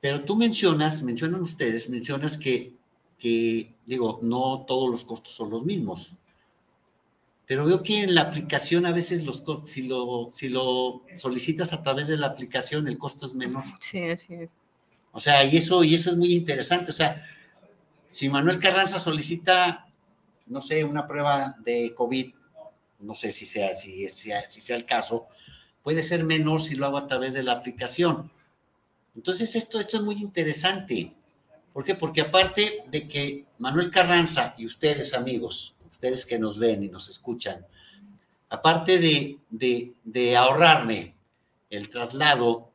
[0.00, 2.74] Pero tú mencionas, mencionan ustedes, mencionas que
[3.24, 6.12] que, digo, no todos los costos son los mismos.
[7.46, 11.82] Pero veo que en la aplicación a veces los si lo, si lo solicitas a
[11.82, 13.64] través de la aplicación, el costo es menor.
[13.80, 14.50] Sí, así es.
[15.12, 16.90] O sea, y eso, y eso es muy interesante.
[16.90, 17.22] O sea,
[18.08, 19.86] si Manuel Carranza solicita,
[20.46, 22.32] no sé, una prueba de COVID,
[23.00, 25.26] no sé si sea, si sea, si sea el caso,
[25.82, 28.30] puede ser menor si lo hago a través de la aplicación.
[29.14, 31.12] Entonces, esto, esto es muy interesante.
[31.72, 31.94] ¿Por qué?
[31.94, 37.08] Porque aparte de que Manuel Carranza y ustedes, amigos, ustedes que nos ven y nos
[37.08, 37.64] escuchan,
[38.48, 39.38] aparte de,
[40.02, 41.16] de, ahorrarme
[41.70, 42.72] el traslado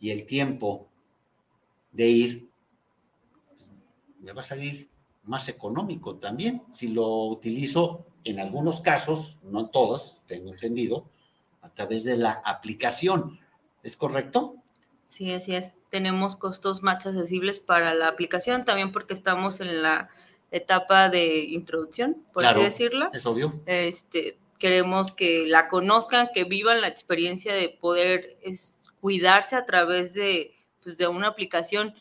[0.00, 0.88] y el tiempo
[1.92, 2.48] de ir,
[4.20, 4.88] me va a salir
[5.24, 11.04] más económico también si lo utilizo en algunos casos, no en todos, tengo entendido,
[11.60, 13.38] a través de la aplicación.
[13.82, 14.56] ¿Es correcto?
[15.06, 15.72] Sí, así es.
[15.90, 20.08] Tenemos costos más accesibles para la aplicación, también porque estamos en la
[20.52, 22.60] etapa de introducción, por Claro.
[22.60, 23.10] así decirlo.
[23.12, 23.50] Es obvio.
[23.66, 30.14] Este, queremos que la conozcan, que vivan la experiencia de poder es, cuidarse a través
[30.14, 31.94] de, pues, de una aplicación.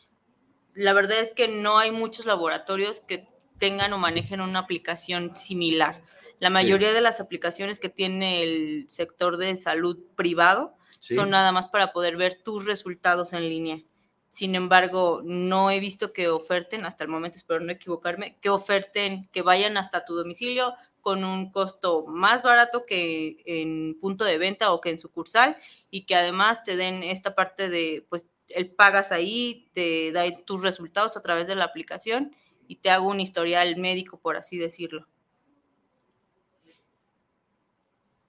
[0.75, 6.01] La verdad es que no hay muchos laboratorios que tengan o manejen una aplicación similar.
[6.39, 11.15] La mayoría de las aplicaciones que tiene el sector de salud privado Sí.
[11.15, 13.81] son nada más para poder ver tus resultados en línea.
[14.31, 19.27] Sin embargo, no he visto que oferten, hasta el momento espero no equivocarme, que oferten,
[19.33, 24.71] que vayan hasta tu domicilio con un costo más barato que en punto de venta
[24.71, 25.57] o que en sucursal
[25.89, 30.61] y que además te den esta parte de, pues, el pagas ahí, te da tus
[30.61, 32.33] resultados a través de la aplicación
[32.69, 35.09] y te hago un historial médico, por así decirlo.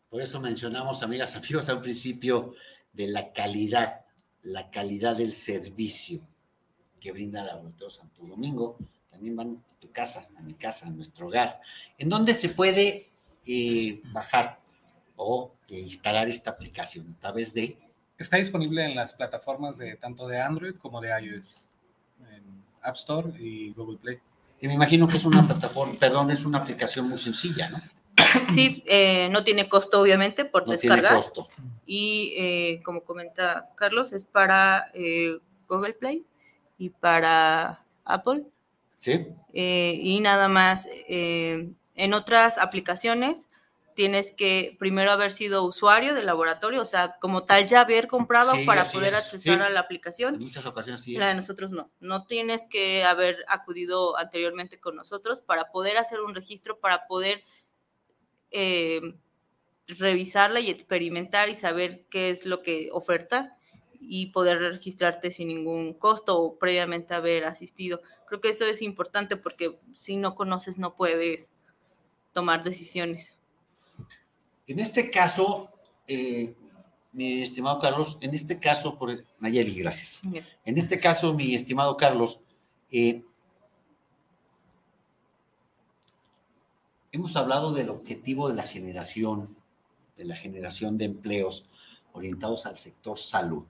[0.08, 2.54] Por eso mencionamos, amigas, amigos, al principio
[2.92, 4.04] de la calidad,
[4.42, 6.20] la calidad del servicio
[7.00, 8.78] que brinda Laboratorio Santo Domingo.
[9.10, 11.60] También van a tu casa, a mi casa, a nuestro hogar.
[11.98, 13.08] ¿En dónde se puede
[13.46, 14.60] eh, bajar
[15.16, 17.10] o eh, instalar esta aplicación?
[17.10, 17.76] A través de...
[18.18, 21.70] Está disponible en las plataformas de tanto de Android como de iOS,
[22.30, 24.18] en App Store y Google Play.
[24.60, 27.80] y me imagino que es una plataforma, perdón, es una aplicación muy sencilla, ¿no?
[28.54, 31.14] Sí, eh, no tiene costo obviamente por No tiene descargar.
[31.16, 31.48] costo.
[31.86, 36.24] y eh, como comenta Carlos, es para eh, Google Play
[36.78, 38.44] y para Apple.
[38.98, 39.26] ¿Sí?
[39.52, 43.48] eh, y nada más, eh, en otras aplicaciones
[43.94, 48.52] tienes que primero haber sido usuario del laboratorio, o sea, como tal ya haber comprado
[48.54, 49.60] Sí, para poder es, accesar sí.
[49.60, 50.38] a la En aplicación.
[50.38, 51.18] muchas ocasiones sí es.
[51.18, 51.90] La de nosotros no.
[52.00, 57.42] No tienes que haber acudido anteriormente con nosotros para poder hacer un registro, para poder
[58.52, 59.00] eh,
[59.86, 63.56] revisarla y experimentar y saber qué es lo que oferta
[64.00, 68.00] y poder registrarte sin ningún costo o previamente haber asistido.
[68.26, 71.52] Creo que eso es importante porque si no conoces no puedes
[72.32, 73.38] tomar decisiones.
[74.66, 75.70] En este caso,
[76.06, 76.54] eh,
[77.12, 80.22] mi estimado Carlos, en este caso, por Nayeli, gracias.
[80.64, 82.40] En este caso, mi estimado Carlos,
[82.90, 83.22] eh,
[87.12, 89.54] hemos hablado del objetivo de la generación,
[90.16, 91.66] de la generación de empleos
[92.12, 93.64] orientados al sector salud.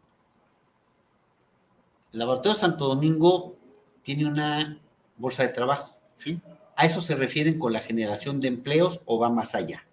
[2.13, 3.57] El Laboratorio Santo Domingo
[4.03, 4.79] tiene una
[5.17, 5.93] bolsa de trabajo.
[6.17, 6.41] ¿sí?
[6.77, 9.85] ¿A eso se refieren con la generación de empleos o va más allá?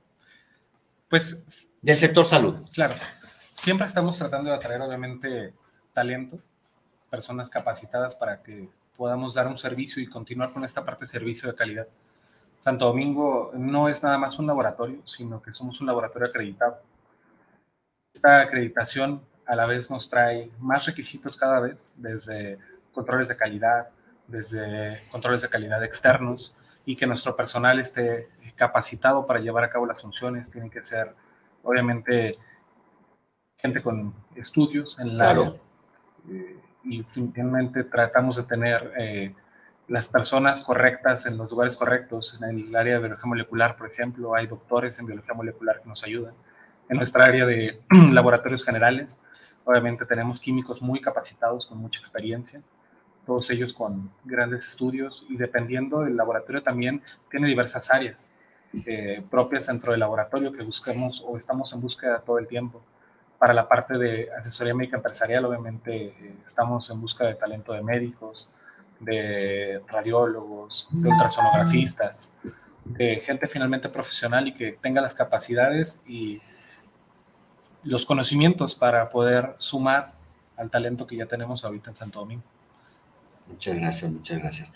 [1.09, 1.43] Pues
[1.81, 2.55] Del sector salud.
[2.73, 2.93] Claro,
[3.51, 5.53] siempre estamos tratando de atraer obviamente
[5.93, 6.39] talento,
[7.09, 11.49] personas capacitadas para que podamos dar un servicio y continuar con esta parte de servicio
[11.49, 11.87] de calidad.
[12.59, 16.81] Santo Domingo no es nada más un laboratorio, sino que somos un laboratorio acreditado.
[18.13, 22.59] Esta acreditación a la vez nos trae más requisitos cada vez, desde
[22.93, 23.89] controles de calidad,
[24.27, 29.85] desde controles de calidad externos y que nuestro personal esté capacitado para llevar a cabo
[29.85, 30.51] las funciones.
[30.51, 31.15] Tiene que ser,
[31.63, 32.37] obviamente,
[33.57, 35.41] gente con estudios en la Claro.
[35.43, 35.53] área.
[36.29, 39.35] Eh, y finalmente tratamos de tener eh,
[39.89, 42.39] las personas correctas en los lugares correctos.
[42.41, 46.03] En el área de biología molecular, por ejemplo, hay doctores en biología molecular que nos
[46.03, 46.33] ayudan.
[46.87, 49.21] En nuestra área de laboratorios generales,
[49.65, 52.61] obviamente tenemos químicos muy capacitados con mucha experiencia,
[53.25, 58.35] todos ellos con grandes estudios y dependiendo del laboratorio también tiene diversas áreas
[58.85, 62.81] eh, propias dentro del laboratorio que busquemos o estamos en búsqueda todo el tiempo.
[63.37, 67.81] Para la parte de asesoría médica empresarial, obviamente eh, estamos en busca de talento de
[67.81, 68.53] médicos,
[68.99, 72.35] de radiólogos, de ultrasonografistas,
[72.83, 76.41] de gente finalmente profesional y que tenga las capacidades y
[77.83, 80.11] los conocimientos para poder sumar
[80.57, 82.43] al talento que ya tenemos ahorita en Santo Domingo.
[83.47, 84.71] Muchas gracias, muchas gracias.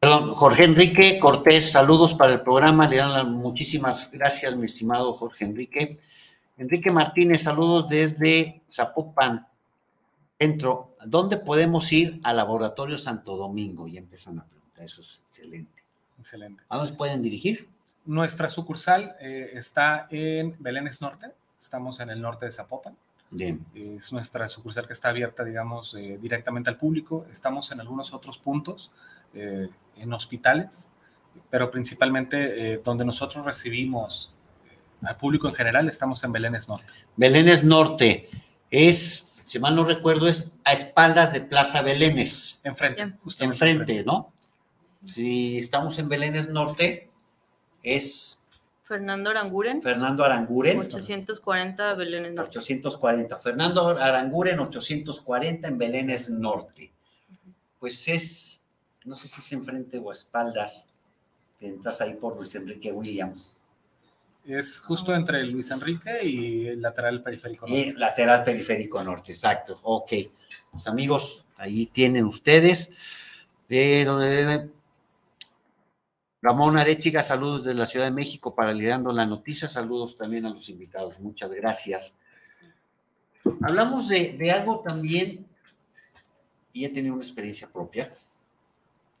[0.00, 2.86] Perdón, Jorge Enrique Cortés, saludos para el programa.
[2.86, 5.98] Le dan muchísimas gracias, mi estimado Jorge Enrique.
[6.58, 9.46] Enrique Martínez, saludos desde Zapopan.
[10.38, 13.86] Entro, ¿dónde podemos ir al Laboratorio Santo Domingo?
[13.86, 15.82] Ya empiezan a preguntar, eso es excelente.
[16.18, 16.62] Excelente.
[16.68, 17.68] ¿A dónde se pueden dirigir?
[18.04, 21.28] Nuestra sucursal eh, está en Belénes Norte,
[21.58, 22.96] estamos en el norte de Zapopan.
[23.30, 27.26] Bien, Es nuestra sucursal que está abierta, digamos, eh, directamente al público.
[27.32, 28.92] Estamos en algunos otros puntos,
[29.34, 30.90] eh, en hospitales,
[31.50, 34.32] pero principalmente eh, donde nosotros recibimos
[34.68, 36.86] eh, al público en general, estamos en Belénes Norte.
[37.16, 38.28] Belénes Norte
[38.70, 42.60] es, si mal no recuerdo, es a espaldas de Plaza Belénes.
[42.64, 43.14] Enfrente.
[43.40, 44.32] Enfrente, ¿no?
[45.06, 47.10] Si estamos en Belénes Norte,
[47.82, 48.40] es
[48.84, 49.82] Fernando Aranguren.
[49.82, 50.78] Fernando Aranguren.
[50.78, 52.58] 840 Belénes Norte.
[52.58, 53.38] 840.
[53.38, 56.92] Fernando Aranguren, 840 en Belénes Norte.
[57.78, 58.62] Pues es,
[59.04, 60.88] no sé si es enfrente o a espaldas,
[61.58, 63.56] te entras ahí por Luis Enrique Williams.
[64.46, 67.80] Es justo entre Luis Enrique y el lateral periférico norte.
[67.88, 69.80] Y lateral periférico norte, exacto.
[69.82, 70.12] Ok.
[70.70, 72.90] Pues amigos, ahí tienen ustedes.
[73.70, 74.68] Eh,
[76.42, 79.66] Ramón Arechiga, saludos desde la Ciudad de México para liderando la noticia.
[79.66, 81.18] Saludos también a los invitados.
[81.20, 82.14] Muchas gracias.
[83.62, 85.46] Hablamos de, algo también,
[86.72, 88.14] y he tenido una experiencia propia,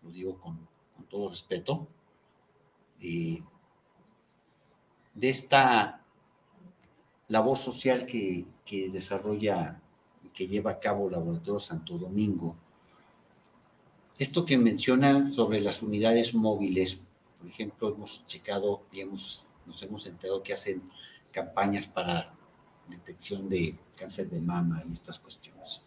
[0.02, 0.68] lo digo con,
[1.08, 1.86] todo respeto,
[3.00, 3.40] de,
[5.14, 6.04] de esta
[7.28, 9.80] labor social que, que desarrolla
[10.24, 12.56] y que lleva a cabo el Laboratorio Santo Domingo.
[14.18, 17.02] Esto que mencionan sobre las unidades móviles,
[17.38, 20.82] por ejemplo, hemos checado y hemos, nos hemos enterado que hacen
[21.32, 22.26] campañas para
[22.88, 25.82] detección de cáncer de mama y estas cuestiones.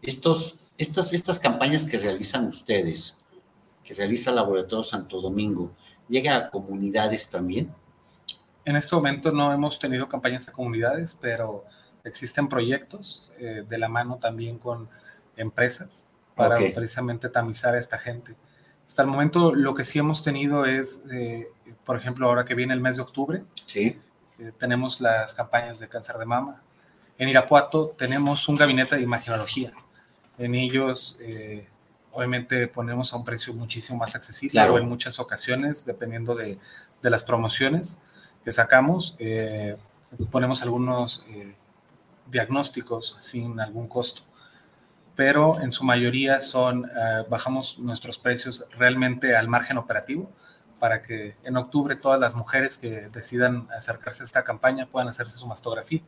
[0.00, 3.18] Estos, estas, estas campañas que realizan ustedes,
[3.84, 5.70] que realiza el Laboratorio Santo Domingo,
[6.08, 7.72] ¿llega a comunidades también?
[8.64, 11.64] En este momento no hemos tenido campañas a comunidades, pero
[12.04, 14.88] existen proyectos eh, de la mano también con
[15.36, 18.34] empresas para precisamente tamizar a esta gente.
[18.86, 21.48] Hasta el momento lo que sí hemos tenido es, eh,
[21.84, 23.98] por ejemplo, ahora que viene el mes de octubre, sí.
[24.38, 26.62] Eh, tenemos las campañas de cáncer de mama.
[27.18, 29.70] En Irapuato tenemos un gabinete de imaginología.
[30.38, 31.20] En ellos,
[32.10, 36.58] obviamente, ponemos a un precio muchísimo más accesible o en muchas ocasiones, dependiendo de,
[37.02, 38.02] de las promociones
[38.44, 39.16] que sacamos,
[40.30, 41.26] ponemos algunos
[42.30, 44.22] diagnósticos sin algún costo
[45.16, 50.30] pero en su mayoría son, eh, bajamos nuestros precios realmente al margen operativo
[50.78, 55.36] para que en octubre todas las mujeres que decidan acercarse a esta campaña puedan hacerse
[55.36, 56.02] su mastografía.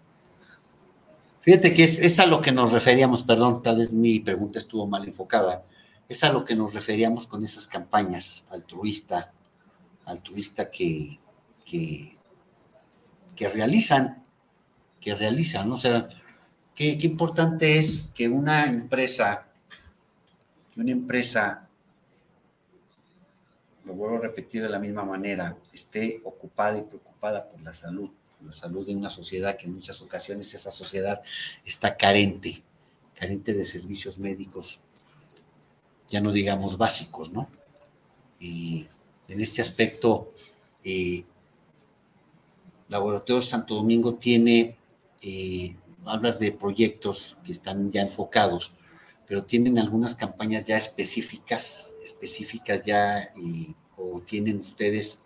[1.42, 5.04] Fíjate que es, a lo que nos referíamos, perdón, tal vez mi pregunta estuvo mal
[5.04, 5.62] enfocada,
[6.08, 9.32] es a lo que nos referíamos con esas campañas altruista,
[10.06, 11.20] altruista que,
[11.64, 12.14] que,
[13.34, 14.24] que realizan,
[15.00, 16.02] que realizan, o sea,
[16.74, 19.46] qué, importante es que una empresa,
[20.76, 21.68] una empresa,
[23.84, 28.10] lo vuelvo a repetir de la misma manera, esté ocupada y preocupada por la salud,
[28.38, 31.22] por la salud de una sociedad que en muchas ocasiones esa sociedad
[31.64, 32.62] está carente,
[33.14, 34.82] carente de servicios médicos,
[36.08, 37.48] ya no digamos básicos, ¿no?
[38.40, 38.86] Y
[39.28, 40.32] en este aspecto,
[40.82, 41.24] eh,
[42.94, 44.78] Laboratorio Santo Domingo tiene
[45.20, 45.76] eh,
[46.06, 48.76] hablas de proyectos que están ya enfocados,
[49.26, 53.32] pero tienen algunas campañas ya específicas, específicas ya,
[53.96, 55.24] o tienen ustedes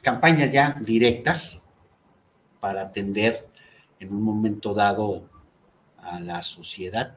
[0.00, 1.68] campañas ya directas
[2.58, 3.48] para atender
[4.00, 5.30] en un momento dado
[5.98, 7.16] a la sociedad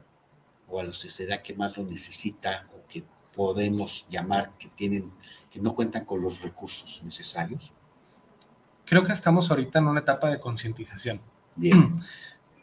[0.68, 3.02] o a la sociedad que más lo necesita o que
[3.34, 5.10] podemos llamar que tienen
[5.50, 7.72] que no cuentan con los recursos necesarios
[8.86, 11.20] creo que estamos ahorita en una etapa de concientización.
[11.54, 12.02] Bien.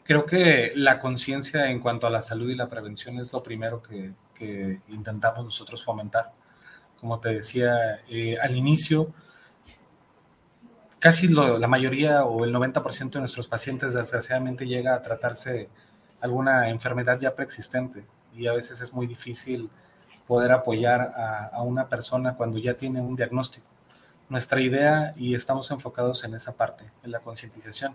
[0.04, 3.82] Creo que la conciencia en cuanto a la salud y la prevención es lo primero
[3.82, 4.12] que,
[4.88, 6.32] intentamos nosotros fomentar.
[7.00, 9.14] Como te decía eh, al inicio,
[10.98, 15.70] casi la mayoría o el 90% de nuestros pacientes desgraciadamente llega a tratarse
[16.20, 18.04] alguna enfermedad ya preexistente
[18.34, 19.70] y a veces es muy difícil
[20.26, 21.00] poder apoyar
[21.50, 23.73] a una persona cuando ya tiene un diagnóstico
[24.28, 27.94] nuestra idea y estamos enfocados en esa parte, en la concientización.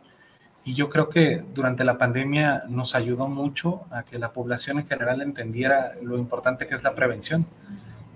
[0.65, 4.87] Y yo creo que durante la pandemia nos ayudó mucho a que la población en
[4.87, 7.45] general entendiera lo importante que es la prevención.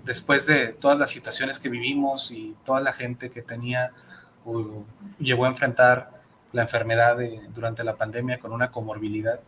[0.04, 3.90] Después de todas las situaciones que vivimos y toda la gente que tenía
[4.44, 4.84] o
[5.18, 6.10] llegó a enfrentar
[6.52, 7.16] la enfermedad
[7.54, 9.40] durante la pandemia con una comorbilidad,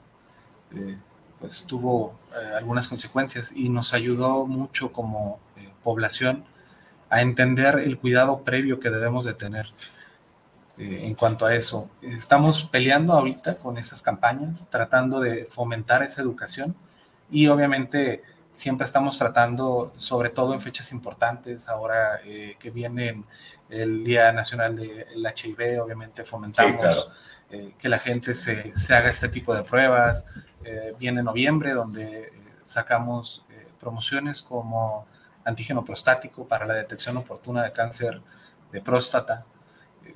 [0.74, 0.96] eh,
[1.38, 6.44] pues tuvo eh, algunas consecuencias y nos ayudó mucho como eh, población
[7.16, 9.66] a entender el cuidado previo que debemos de tener
[10.76, 11.88] eh, en cuanto a eso.
[12.02, 16.76] Estamos peleando ahorita con esas campañas, tratando de fomentar esa educación
[17.30, 23.24] y obviamente siempre estamos tratando, sobre todo en fechas importantes, ahora eh, que viene
[23.70, 27.10] el Día Nacional del HIV, obviamente fomentamos
[27.50, 30.26] eh, que la gente se, se, haga este tipo de pruebas.
[30.98, 33.44] viene noviembre donde sacamos
[33.80, 35.06] promociones como
[35.47, 38.20] antígeno prostático para la detección oportuna de cáncer
[38.70, 39.47] de próstata,
[40.05, 40.14] eh,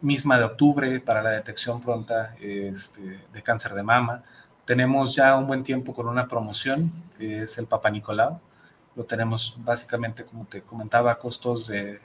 [0.00, 4.24] misma de octubre para la detección pronta este, de cáncer de mama.
[4.64, 8.40] Tenemos ya un buen tiempo con una promoción que es el Papa Nicolau.
[8.96, 12.00] Lo tenemos básicamente, como te comentaba, a costos de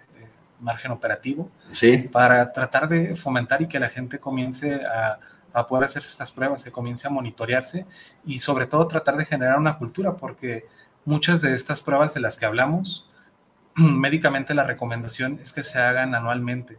[0.59, 5.17] margen operativo Sí, para tratar de fomentar y que la gente comience a,
[5.53, 7.85] a poder hacer estas pruebas, que comience a monitorearse
[8.25, 10.67] y sobre todo tratar de generar una cultura, porque
[11.05, 13.09] muchas de estas pruebas de las que hablamos,
[13.75, 16.77] médicamente la recomendación es que se hagan anualmente,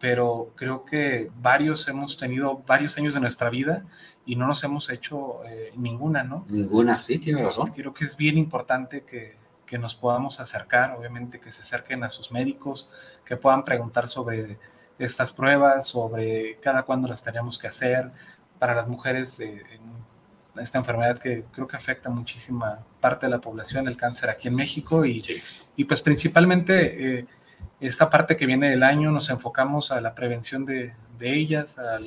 [0.00, 3.84] pero creo que varios hemos tenido varios años de nuestra vida
[4.24, 6.44] y no nos hemos hecho eh, ninguna, ¿no?
[6.50, 7.70] ninguna, sí, tiene razón.
[7.70, 9.36] Creo que es bien importante que,
[9.66, 12.90] que nos podamos acercar, obviamente que se acerquen a sus médicos,
[13.24, 14.58] que puedan preguntar sobre
[14.98, 18.10] estas pruebas, sobre cada cuándo las tenemos que hacer.
[18.58, 23.40] Para las mujeres, eh, en esta enfermedad que creo que afecta muchísima parte de la
[23.40, 25.34] población, el cáncer aquí en México, y, Sí.
[25.76, 26.74] y pues principalmente
[27.20, 27.26] eh,
[27.80, 32.04] esta parte que viene del año nos enfocamos a la prevención de, de ellas, al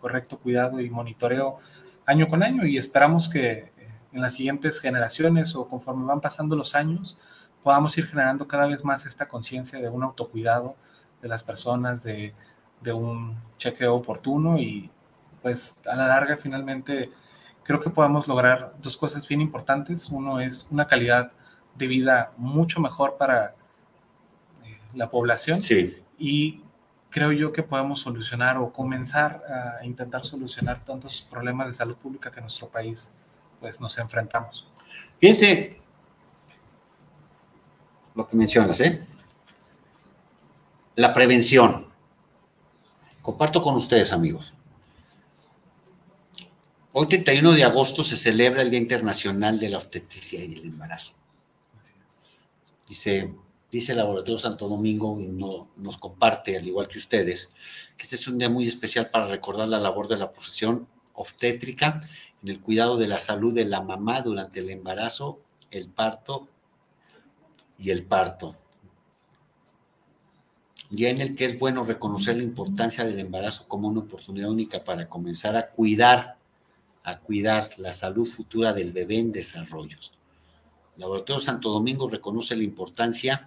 [0.00, 1.58] correcto cuidado y monitoreo
[2.06, 3.70] año con año y esperamos que eh,
[4.12, 7.16] en las siguientes generaciones o conforme van pasando los años
[7.62, 10.74] podamos ir generando cada vez más esta conciencia de un autocuidado
[11.22, 12.34] de las personas, de,
[12.80, 14.90] de un chequeo oportuno y
[15.42, 17.08] pues a la larga finalmente
[17.64, 20.08] creo que podemos lograr dos cosas bien importantes.
[20.10, 21.32] Uno es una calidad
[21.74, 23.54] de vida mucho mejor para
[24.64, 26.60] eh, la población Sí, y
[27.10, 29.42] creo yo que podemos solucionar o comenzar
[29.80, 33.14] a intentar solucionar tantos problemas de salud pública que en nuestro país
[33.60, 34.66] pues nos enfrentamos.
[35.20, 35.80] fíjense
[38.14, 39.06] lo que mencionas, ¿eh?
[40.96, 41.86] La prevención.
[43.22, 44.52] Comparto con ustedes, amigos.
[46.94, 51.14] Hoy, 31 de agosto, se celebra el Día Internacional de la Obstetricia y el Embarazo.
[52.86, 53.34] Dice,
[53.70, 57.48] dice el Laboratorio Santo Domingo y no, nos comparte, al igual que ustedes,
[57.96, 61.98] que este es un día muy especial para recordar la labor de la profesión obstétrica
[62.42, 65.38] en el cuidado de la salud de la mamá durante el embarazo,
[65.70, 66.46] el parto
[67.78, 68.54] y el parto.
[70.90, 74.84] Día en el que es bueno reconocer la importancia del embarazo como una oportunidad única
[74.84, 76.36] para comenzar a cuidar,
[77.04, 80.18] a cuidar la salud futura del bebé en desarrollos.
[80.96, 83.44] El Laboratorio Santo Domingo reconoce la importancia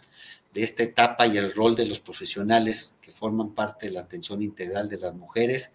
[0.53, 4.41] de esta etapa y el rol de los profesionales que forman parte de la atención
[4.41, 5.73] integral de las mujeres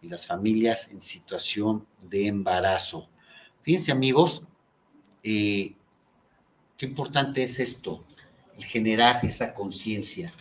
[0.00, 3.08] y las familias en situación de embarazo.
[3.62, 4.42] Fíjense amigos,
[5.22, 5.74] eh,
[6.76, 8.04] qué importante es esto,
[8.58, 10.32] generar esa conciencia,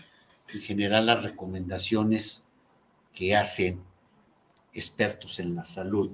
[0.49, 2.43] el generar las recomendaciones
[3.13, 3.83] que hacen
[4.73, 6.11] expertos en la salud,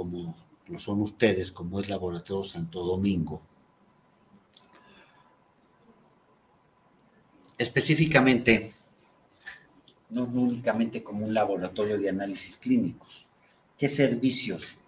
[0.00, 0.34] como
[0.66, 3.42] lo son ustedes, como es Laboratorio Santo Domingo.
[7.58, 8.72] Específicamente,
[10.08, 13.28] no únicamente como un laboratorio de análisis clínicos.
[13.76, 14.80] ¿Qué servicios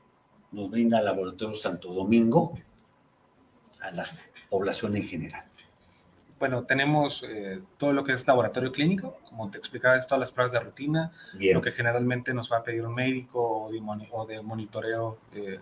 [0.51, 2.59] nos brinda el Laboratorio Santo Domingo
[3.81, 4.07] a la
[4.49, 5.45] población en general?
[6.43, 10.33] Bueno, tenemos eh, todo lo que es laboratorio clínico, como te explicaba, es todas las
[10.33, 13.81] pruebas de rutina, Bien, lo que generalmente nos va a pedir un médico o de,
[14.11, 15.61] o de monitoreo, eh,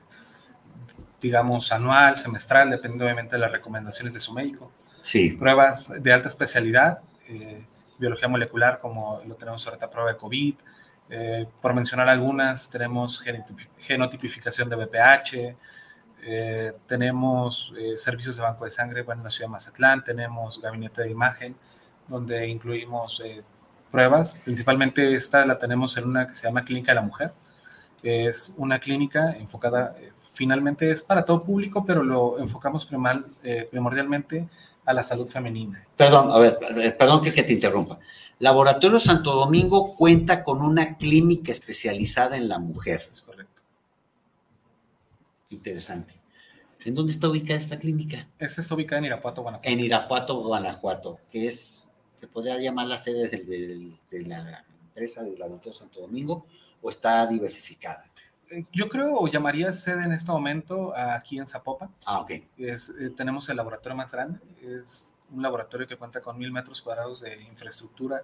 [1.20, 4.72] digamos, anual, semestral, dependiendo obviamente de las recomendaciones de su médico.
[5.02, 7.62] sí, Pruebas de alta especialidad, eh,
[7.98, 10.54] biología molecular, como lo tenemos ahorita, prueba de COVID.
[11.10, 15.56] eh, por mencionar algunas, tenemos genotip- genotipificación de BPH,
[16.24, 20.60] eh, tenemos eh, servicios de banco de sangre bueno, en la ciudad de Mazatlán, tenemos
[20.60, 21.56] gabinete de imagen,
[22.08, 23.42] donde incluimos eh,
[23.90, 24.42] pruebas.
[24.44, 27.32] Principalmente esta la tenemos en una que se llama Clínica de la Mujer,
[28.00, 29.96] que es una clínica enfocada,
[30.32, 33.26] finalmente es para todo público, pero lo enfocamos primal-
[33.70, 34.48] primordialmente
[34.86, 35.84] a la salud femenina.
[35.96, 36.58] Perdón, a ver,
[36.96, 37.98] perdón que, que te interrumpa.
[38.38, 43.06] Laboratorio Santo Domingo cuenta con una clínica especializada en la mujer.
[43.12, 43.49] Es correcto.
[45.50, 46.14] Interesante.
[46.84, 48.26] ¿En dónde está ubicada esta clínica?
[48.38, 49.68] Esta está ubicada en Irapuato, Guanajuato.
[49.70, 55.22] En Irapuato, Guanajuato, que es, se podría llamar la sede del- del- de la empresa
[55.22, 56.46] del Laboratorio Santo Domingo,
[56.80, 58.06] o está diversificada.
[58.50, 61.94] Eh, Yo creo, llamaría sede en este momento aquí en Zapopan.
[62.06, 62.30] Ah, ok.
[62.56, 64.40] Es, eh, tenemos el laboratorio más grande.
[64.62, 68.22] Es un laboratorio que cuenta con mil metros cuadrados de infraestructura,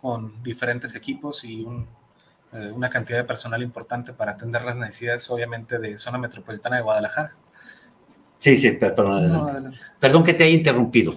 [0.00, 1.88] con diferentes equipos y un,
[2.52, 6.82] eh, una cantidad de personal importante para atender las necesidades, obviamente, de zona metropolitana de
[6.82, 7.34] Guadalajara.
[8.38, 9.78] Sí, sí, per- perdón, No, adelante.
[10.00, 11.14] Perdón que te haya interrumpido.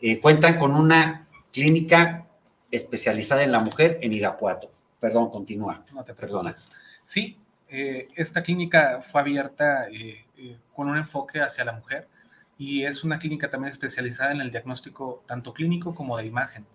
[0.00, 2.26] Eh, cuentan con una clínica
[2.70, 4.70] especializada en la mujer en Irapuato.
[5.00, 5.84] Perdón, continúa.
[5.92, 6.50] No te Perdona.
[6.50, 6.72] preocupes.
[7.02, 12.08] Sí, eh, esta clínica fue abierta eh, eh, con un enfoque hacia la mujer
[12.58, 16.66] y es una clínica también especializada en el diagnóstico tanto clínico como de imagen.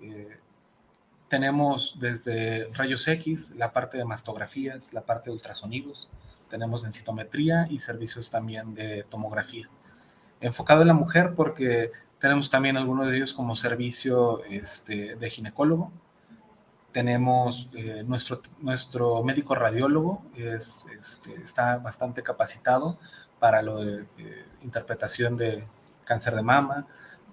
[0.00, 0.38] Eh,
[1.34, 6.08] tenemos desde rayos X, la parte de mastografías, la parte de ultrasonidos,
[6.48, 9.68] tenemos densitometría y servicios también de tomografía.
[10.40, 15.90] Enfocado en la mujer porque Tenemos también algunos de ellos como servicio este, de ginecólogo.
[16.92, 22.96] Tenemos eh, nuestro, nuestro médico radiólogo, es, este, está bastante capacitado
[23.40, 24.06] para lo de
[24.62, 25.64] interpretación de
[26.04, 26.86] cáncer de mama.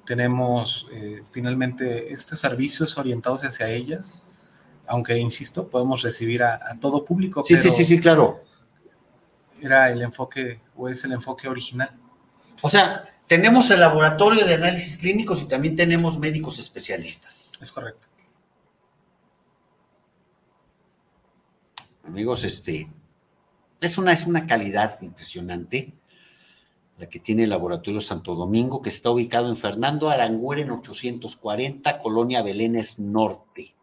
[0.05, 4.21] Tenemos eh, finalmente estos servicios orientados hacia ellas,
[4.87, 7.43] aunque insisto, podemos recibir a, todo público.
[7.43, 8.43] Sí, sí, sí, sí, claro.
[9.61, 11.91] Era el enfoque o es el enfoque original.
[12.61, 17.53] O sea, tenemos el laboratorio de análisis clínicos y también tenemos médicos especialistas.
[17.61, 18.07] Es correcto.
[22.03, 22.91] Amigos, este
[23.79, 25.93] es una, es una calidad impresionante
[27.01, 32.43] la que tiene el Laboratorio Santo Domingo, que está ubicado en Fernando Aranguren 840, Colonia
[32.43, 33.73] Belénes Norte.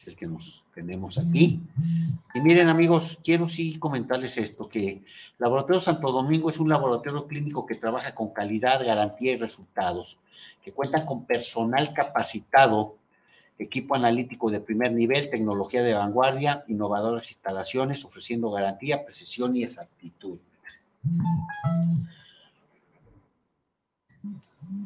[0.00, 1.60] es el que nos tenemos aquí.
[2.32, 5.04] Y miren amigos, quiero sí comentarles esto, que
[5.36, 10.18] Laboratorio Santo Domingo es un laboratorio clínico que trabaja con calidad, garantía y resultados,
[10.62, 12.96] que cuenta con personal capacitado,
[13.58, 20.38] equipo analítico de primer nivel, tecnología de vanguardia, innovadoras instalaciones, ofreciendo garantía, precisión y exactitud.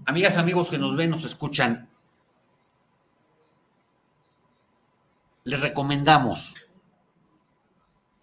[0.07, 1.89] Amigas, amigos que nos ven, nos escuchan,
[5.47, 6.55] Les recomendamos,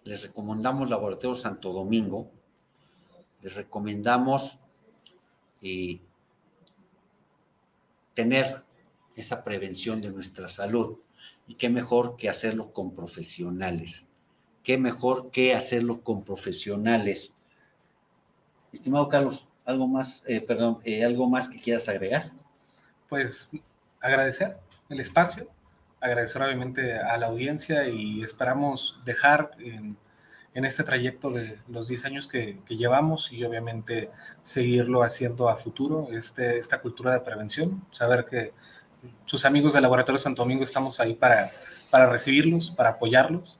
[0.02, 2.28] les recomendamos Laboratorio Santo Domingo,
[3.42, 4.58] les recomendamos
[5.62, 6.00] eh,
[8.14, 8.64] tener
[9.14, 10.98] esa prevención de nuestra salud.
[11.46, 14.08] Y qué mejor que hacerlo con profesionales.
[14.64, 17.36] Qué mejor que hacerlo con profesionales.
[18.72, 22.32] Estimado Carlos, algo más, eh, perdón, eh, algo más que quieras agregar.
[23.08, 23.50] Pues
[24.00, 24.58] agradecer
[24.88, 25.48] el espacio,
[26.02, 29.96] agradecer obviamente a la audiencia y esperamos dejar en,
[30.54, 34.10] este trayecto de los 10 años que, llevamos y obviamente
[34.42, 38.52] seguirlo haciendo a futuro, este, esta cultura de prevención, saber que
[39.24, 41.48] sus amigos del Laboratorio Santo Domingo estamos ahí para,
[41.90, 43.58] para recibirlos, para apoyarlos,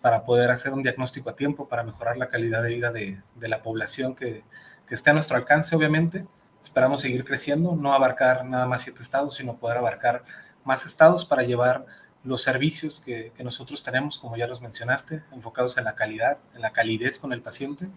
[0.00, 3.48] para poder hacer un diagnóstico a tiempo, para mejorar la calidad de vida de, de
[3.48, 4.42] la población que,
[4.90, 6.26] que esté a nuestro alcance, obviamente.
[6.60, 10.24] Esperamos seguir creciendo, no abarcar nada más siete estados, sino poder abarcar
[10.64, 11.86] más estados para llevar
[12.22, 16.72] los servicios que, nosotros tenemos, como ya los mencionaste, enfocados en la calidad, en la
[16.72, 17.88] calidez con el paciente,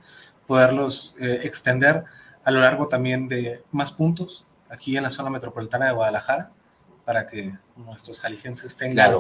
[0.48, 2.06] poderlos eh, extender
[2.44, 6.52] a lo largo también de más puntos aquí en la zona metropolitana de Guadalajara,
[7.06, 9.16] para que nuestros jaliscienses tengan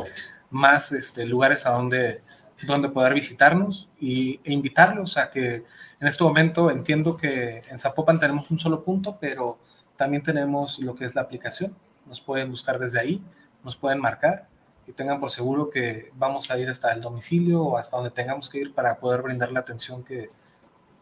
[0.49, 2.21] más este, lugares a donde,
[2.63, 5.65] donde poder visitarnos y, e invitarlos a que
[5.99, 9.57] en este momento entiendo que en Zapopan tenemos un solo punto, pero
[9.97, 11.75] también tenemos lo que es la aplicación
[12.06, 13.22] nos pueden buscar desde ahí,
[13.64, 14.47] nos pueden marcar
[14.88, 18.49] y tengan por seguro que vamos a ir hasta el domicilio o hasta donde tengamos
[18.49, 20.30] que ir para poder brindar la atención que,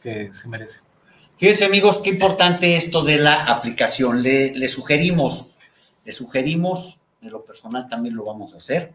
[0.01, 0.81] que se merece.
[1.41, 4.21] Fíjense amigos, qué importante esto de la aplicación.
[4.21, 5.55] Le, sugerimos,
[6.05, 8.93] le sugerimos, en lo personal también lo vamos a hacer,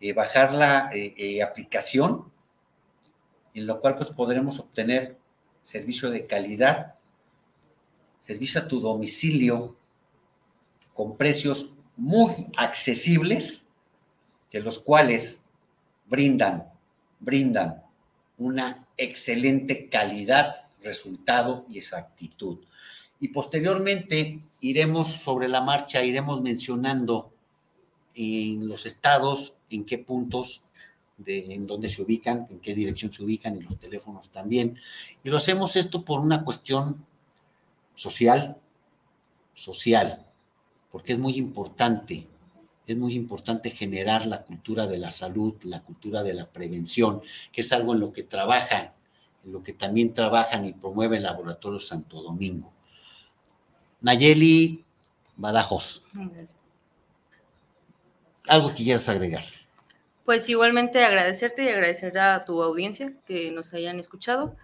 [0.00, 2.32] eh, bajar la eh, eh, aplicación,
[3.54, 5.18] en lo cual pues podremos obtener
[5.62, 6.96] servicio de calidad,
[8.18, 9.76] servicio a tu domicilio,
[10.98, 13.66] con precios muy accesibles,
[14.50, 15.44] que los cuales
[16.08, 16.72] brindan,
[17.20, 17.84] brindan
[18.36, 22.58] una excelente calidad, resultado y exactitud.
[23.20, 27.32] Y posteriormente iremos sobre la marcha, iremos mencionando
[28.16, 30.64] en los estados, en qué puntos,
[31.16, 34.76] de, en dónde se ubican, en qué dirección se ubican, y los teléfonos también.
[35.22, 37.06] Y lo hacemos esto por una cuestión
[37.94, 38.56] social,
[39.54, 40.24] social
[40.90, 42.26] porque es muy importante,
[42.86, 47.20] es muy importante generar la cultura de la salud, la cultura de la prevención,
[47.52, 48.92] que es algo en lo que trabajan,
[49.44, 52.72] en lo que también trabajan y promueve el Laboratorio Santo Domingo.
[54.00, 54.84] Nayeli
[55.36, 56.00] Badajoz.
[58.46, 59.44] Algo que quieras agregar.
[60.24, 64.56] Pues igualmente agradecerte y agradecer a tu audiencia que nos hayan escuchado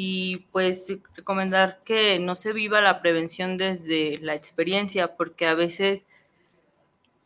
[0.00, 6.06] y pues recomendar que no se viva la prevención desde la experiencia, porque a veces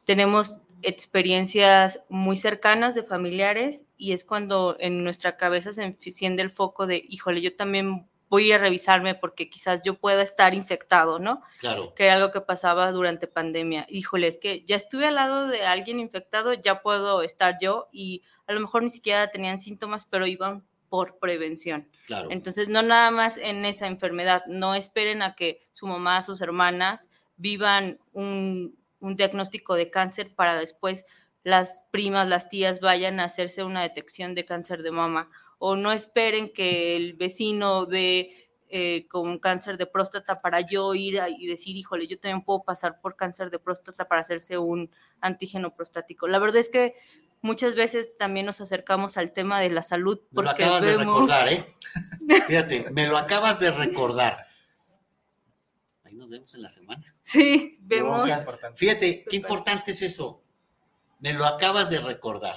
[0.06, 6.50] tenemos experiencias muy cercanas de familiares y es cuando en nuestra cabeza se enciende el
[6.50, 11.42] foco de, híjole, yo también voy a revisarme porque quizás yo pueda estar infectado, ¿no?
[11.58, 11.92] Claro.
[11.94, 13.84] Que era algo que pasaba durante pandemia.
[13.90, 18.22] Híjole, es que ya estuve al lado de alguien infectado, ya puedo estar yo y
[18.46, 21.88] a lo mejor ni siquiera tenían síntomas, pero iban por prevención.
[22.06, 22.28] Claro.
[22.30, 27.08] Entonces, no nada más en esa enfermedad, no esperen a que su mamá, sus hermanas
[27.36, 31.06] vivan un, un diagnóstico de cáncer para después
[31.44, 35.92] las primas, las tías vayan a hacerse una detección de cáncer de mama o no
[35.92, 41.74] esperen que el vecino de eh, con cáncer de próstata para yo ir y decir,
[41.74, 44.90] híjole, yo también puedo pasar por cáncer de próstata para hacerse un
[45.22, 46.28] antígeno prostático.
[46.28, 46.94] La verdad es que
[47.42, 50.96] muchas veces también nos acercamos al tema de la salud Me lo porque acabas de
[50.96, 51.14] vemos...
[51.14, 51.76] recordar, ¿eh?
[52.46, 54.38] Fíjate, me lo acabas de recordar.
[56.04, 57.14] Ahí nos vemos en la semana.
[57.22, 58.24] Sí, vemos...
[58.74, 60.42] Fíjate, qué importante es eso.
[61.20, 62.56] Me lo acabas de recordar.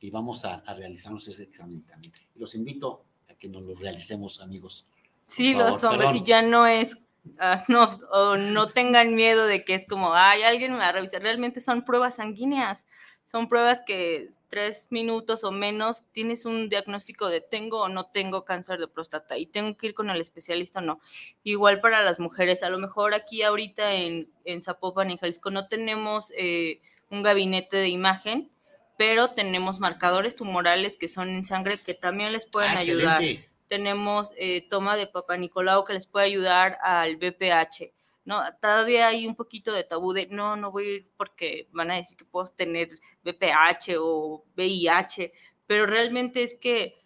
[0.00, 2.12] Y vamos a, a realizarnos ese examen también.
[2.34, 4.88] Los invito a que nos lo realicemos, amigos.
[5.26, 6.16] Sí, los hombres, perdón.
[6.16, 6.98] y ya no es,
[7.38, 10.92] ah, no, o no tengan miedo de que es como, ay, alguien me va a
[10.92, 11.22] revisar.
[11.22, 12.86] Realmente son pruebas sanguíneas,
[13.32, 18.44] son pruebas que tres minutos o menos tienes un diagnóstico de tengo o no tengo
[18.44, 21.00] cáncer de próstata y tengo que ir con el especialista o no.
[21.42, 25.66] Igual para las mujeres, a lo mejor aquí ahorita en, en Zapopan, en Jalisco, no
[25.66, 28.50] tenemos eh, un gabinete de imagen,
[28.98, 33.48] pero tenemos marcadores tumorales que son en sangre que también les pueden Ah, ayudar excelente.
[33.66, 37.94] tenemos eh, toma de Papa Nicolau que les puede ayudar al BPH.
[38.24, 38.40] ¿No?
[38.60, 41.96] Todavía hay un poquito de tabú de no, no voy a ir porque van a
[41.96, 42.90] decir que puedo tener
[43.24, 45.32] BPH o VIH,
[45.66, 46.96] pero realmente es que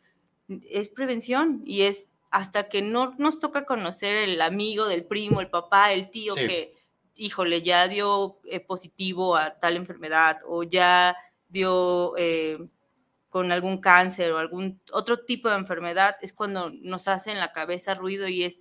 [0.71, 5.49] es prevención y es hasta que no nos toca conocer el amigo del primo, el
[5.49, 6.47] papá, el tío Sí.
[6.47, 6.75] que,
[7.17, 11.17] híjole, ya dio eh, positivo a tal enfermedad o ya
[11.49, 12.59] dio eh,
[13.29, 17.53] con algún cáncer o algún otro tipo de enfermedad, es cuando nos hace en la
[17.53, 18.59] cabeza ruido y es,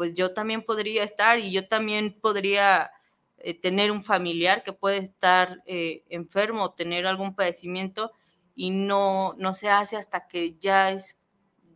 [0.00, 2.90] pues yo también podría estar y yo también podría
[3.36, 8.10] eh, tener un familiar que puede estar eh, enfermo o tener algún padecimiento
[8.54, 11.20] y no, no se hace hasta que ya es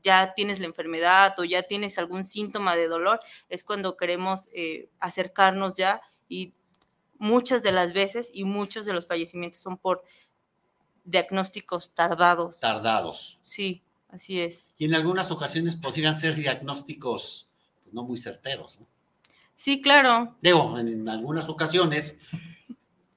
[0.02, 3.20] ya tienes la enfermedad o ya tienes algún síntoma de dolor,
[3.50, 6.54] es cuando queremos eh, acercarnos ya y
[7.18, 10.02] muchas de las veces y muchos de los fallecimientos son por
[11.04, 12.58] diagnósticos tardados.
[12.58, 13.38] Tardados.
[13.42, 14.64] Sí, así es.
[14.78, 17.50] Y en algunas ocasiones podrían ser diagnósticos
[17.94, 18.80] no muy certeros.
[18.80, 18.86] ¿no?
[19.56, 20.36] Sí, claro.
[20.42, 22.16] Digo, en algunas ocasiones,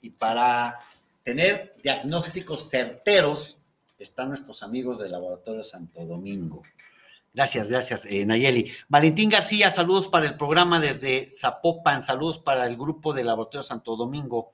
[0.01, 0.79] y para
[1.23, 3.57] tener diagnósticos certeros,
[3.99, 6.61] están nuestros amigos del Laboratorio Santo Domingo.
[7.33, 8.71] Gracias, gracias, eh, Nayeli.
[8.87, 13.95] Valentín García, saludos para el programa desde Zapopan, saludos para el grupo del Laboratorio Santo
[13.95, 14.53] Domingo.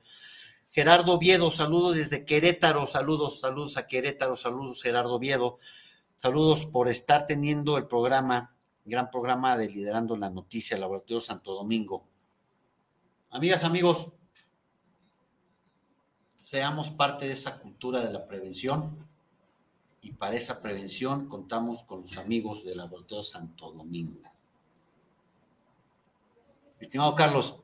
[0.71, 5.59] Gerardo Viedo, saludos desde Querétaro, saludos, saludos a Querétaro, saludos Gerardo Viedo,
[6.17, 8.52] saludos por estar teniendo el programa,
[8.85, 12.05] gran programa de Liderando la Noticia, Laboratorio Santo Domingo.
[13.29, 14.11] Amigas, amigos,
[16.35, 19.07] seamos parte de esa cultura de la prevención
[20.01, 24.21] y para esa prevención contamos con los amigos del Laboratorio Santo Domingo.
[26.79, 27.59] Estimado Carlos,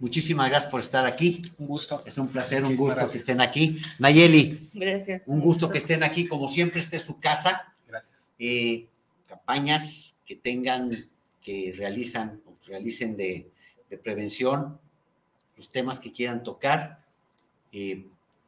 [0.00, 1.42] muchísimas gracias por estar aquí.
[1.58, 2.02] Un gusto.
[2.04, 3.12] Es un placer, un gusto gracias.
[3.12, 3.80] que estén aquí.
[4.00, 5.22] Nayeli, Gracias.
[5.26, 6.26] un gusto que estén aquí.
[6.26, 7.72] Como siempre, esta es su casa.
[7.86, 8.32] Gracias.
[8.40, 8.88] Eh,
[9.26, 10.90] campañas que tengan,
[11.40, 13.48] que realizan o realicen de,
[13.88, 14.78] de prevención,
[15.56, 17.04] los temas que quieran tocar.
[17.72, 18.06] Eh,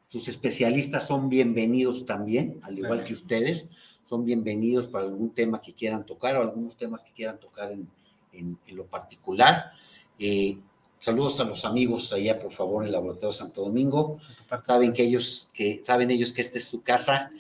[0.09, 3.67] sus especialistas son bienvenidos también, al igual que ustedes,
[4.05, 7.89] son bienvenidos para algún tema que quieran tocar o algunos temas que quieran tocar en,
[8.33, 9.71] en- en lo particular.
[10.19, 10.59] Eh,
[10.99, 14.19] saludos a los amigos allá, por favor, en el Laboratorio Santo Domingo
[14.65, 17.31] saben que ellos, que saben ellos que esta es su casa,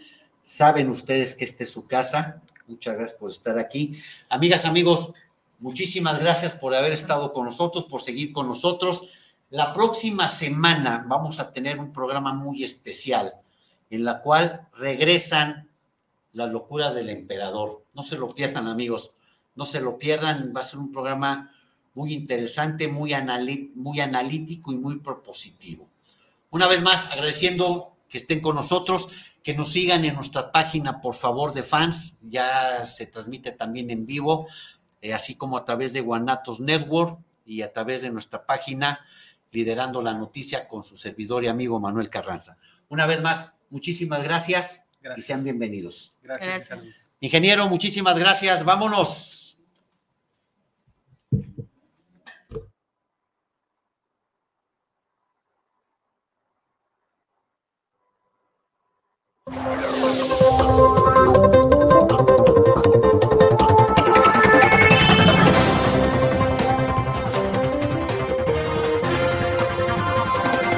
[0.43, 2.43] saben ustedes que esta es su casa.
[2.69, 3.99] Muchas gracias por estar aquí.
[4.29, 5.13] Amigas, amigos,
[5.59, 9.09] muchísimas gracias por haber estado con nosotros, por seguir con nosotros.
[9.49, 13.33] La próxima semana vamos a tener un programa muy especial
[13.89, 15.71] en la cual regresan
[16.33, 17.83] las locuras del emperador.
[17.95, 19.13] No se lo pierdan, amigos.
[19.57, 20.53] No se lo pierdan.
[20.55, 21.51] Va a ser un programa
[21.95, 23.15] muy interesante, muy,
[23.75, 25.89] muy analítico y muy propositivo.
[26.51, 29.09] Una vez más, agradeciendo que estén con nosotros,
[29.43, 32.19] que nos sigan en nuestra página, por favor, de fans.
[32.23, 34.47] Ya se transmite también en vivo,
[35.01, 39.01] eh, así como a través de Guanatos Network y a través de nuestra página,
[39.51, 42.59] liderando la noticia con su servidor y amigo Manuel Carranza.
[42.89, 45.27] Una vez más, muchísimas gracias, y Gracias.
[45.27, 46.15] sean bienvenidos.
[46.23, 46.71] Gracias.
[47.21, 47.27] y.
[47.27, 48.65] Ingeniero, muchísimas gracias.
[48.65, 49.48] Vámonos.
[59.51, 60.05] Hello.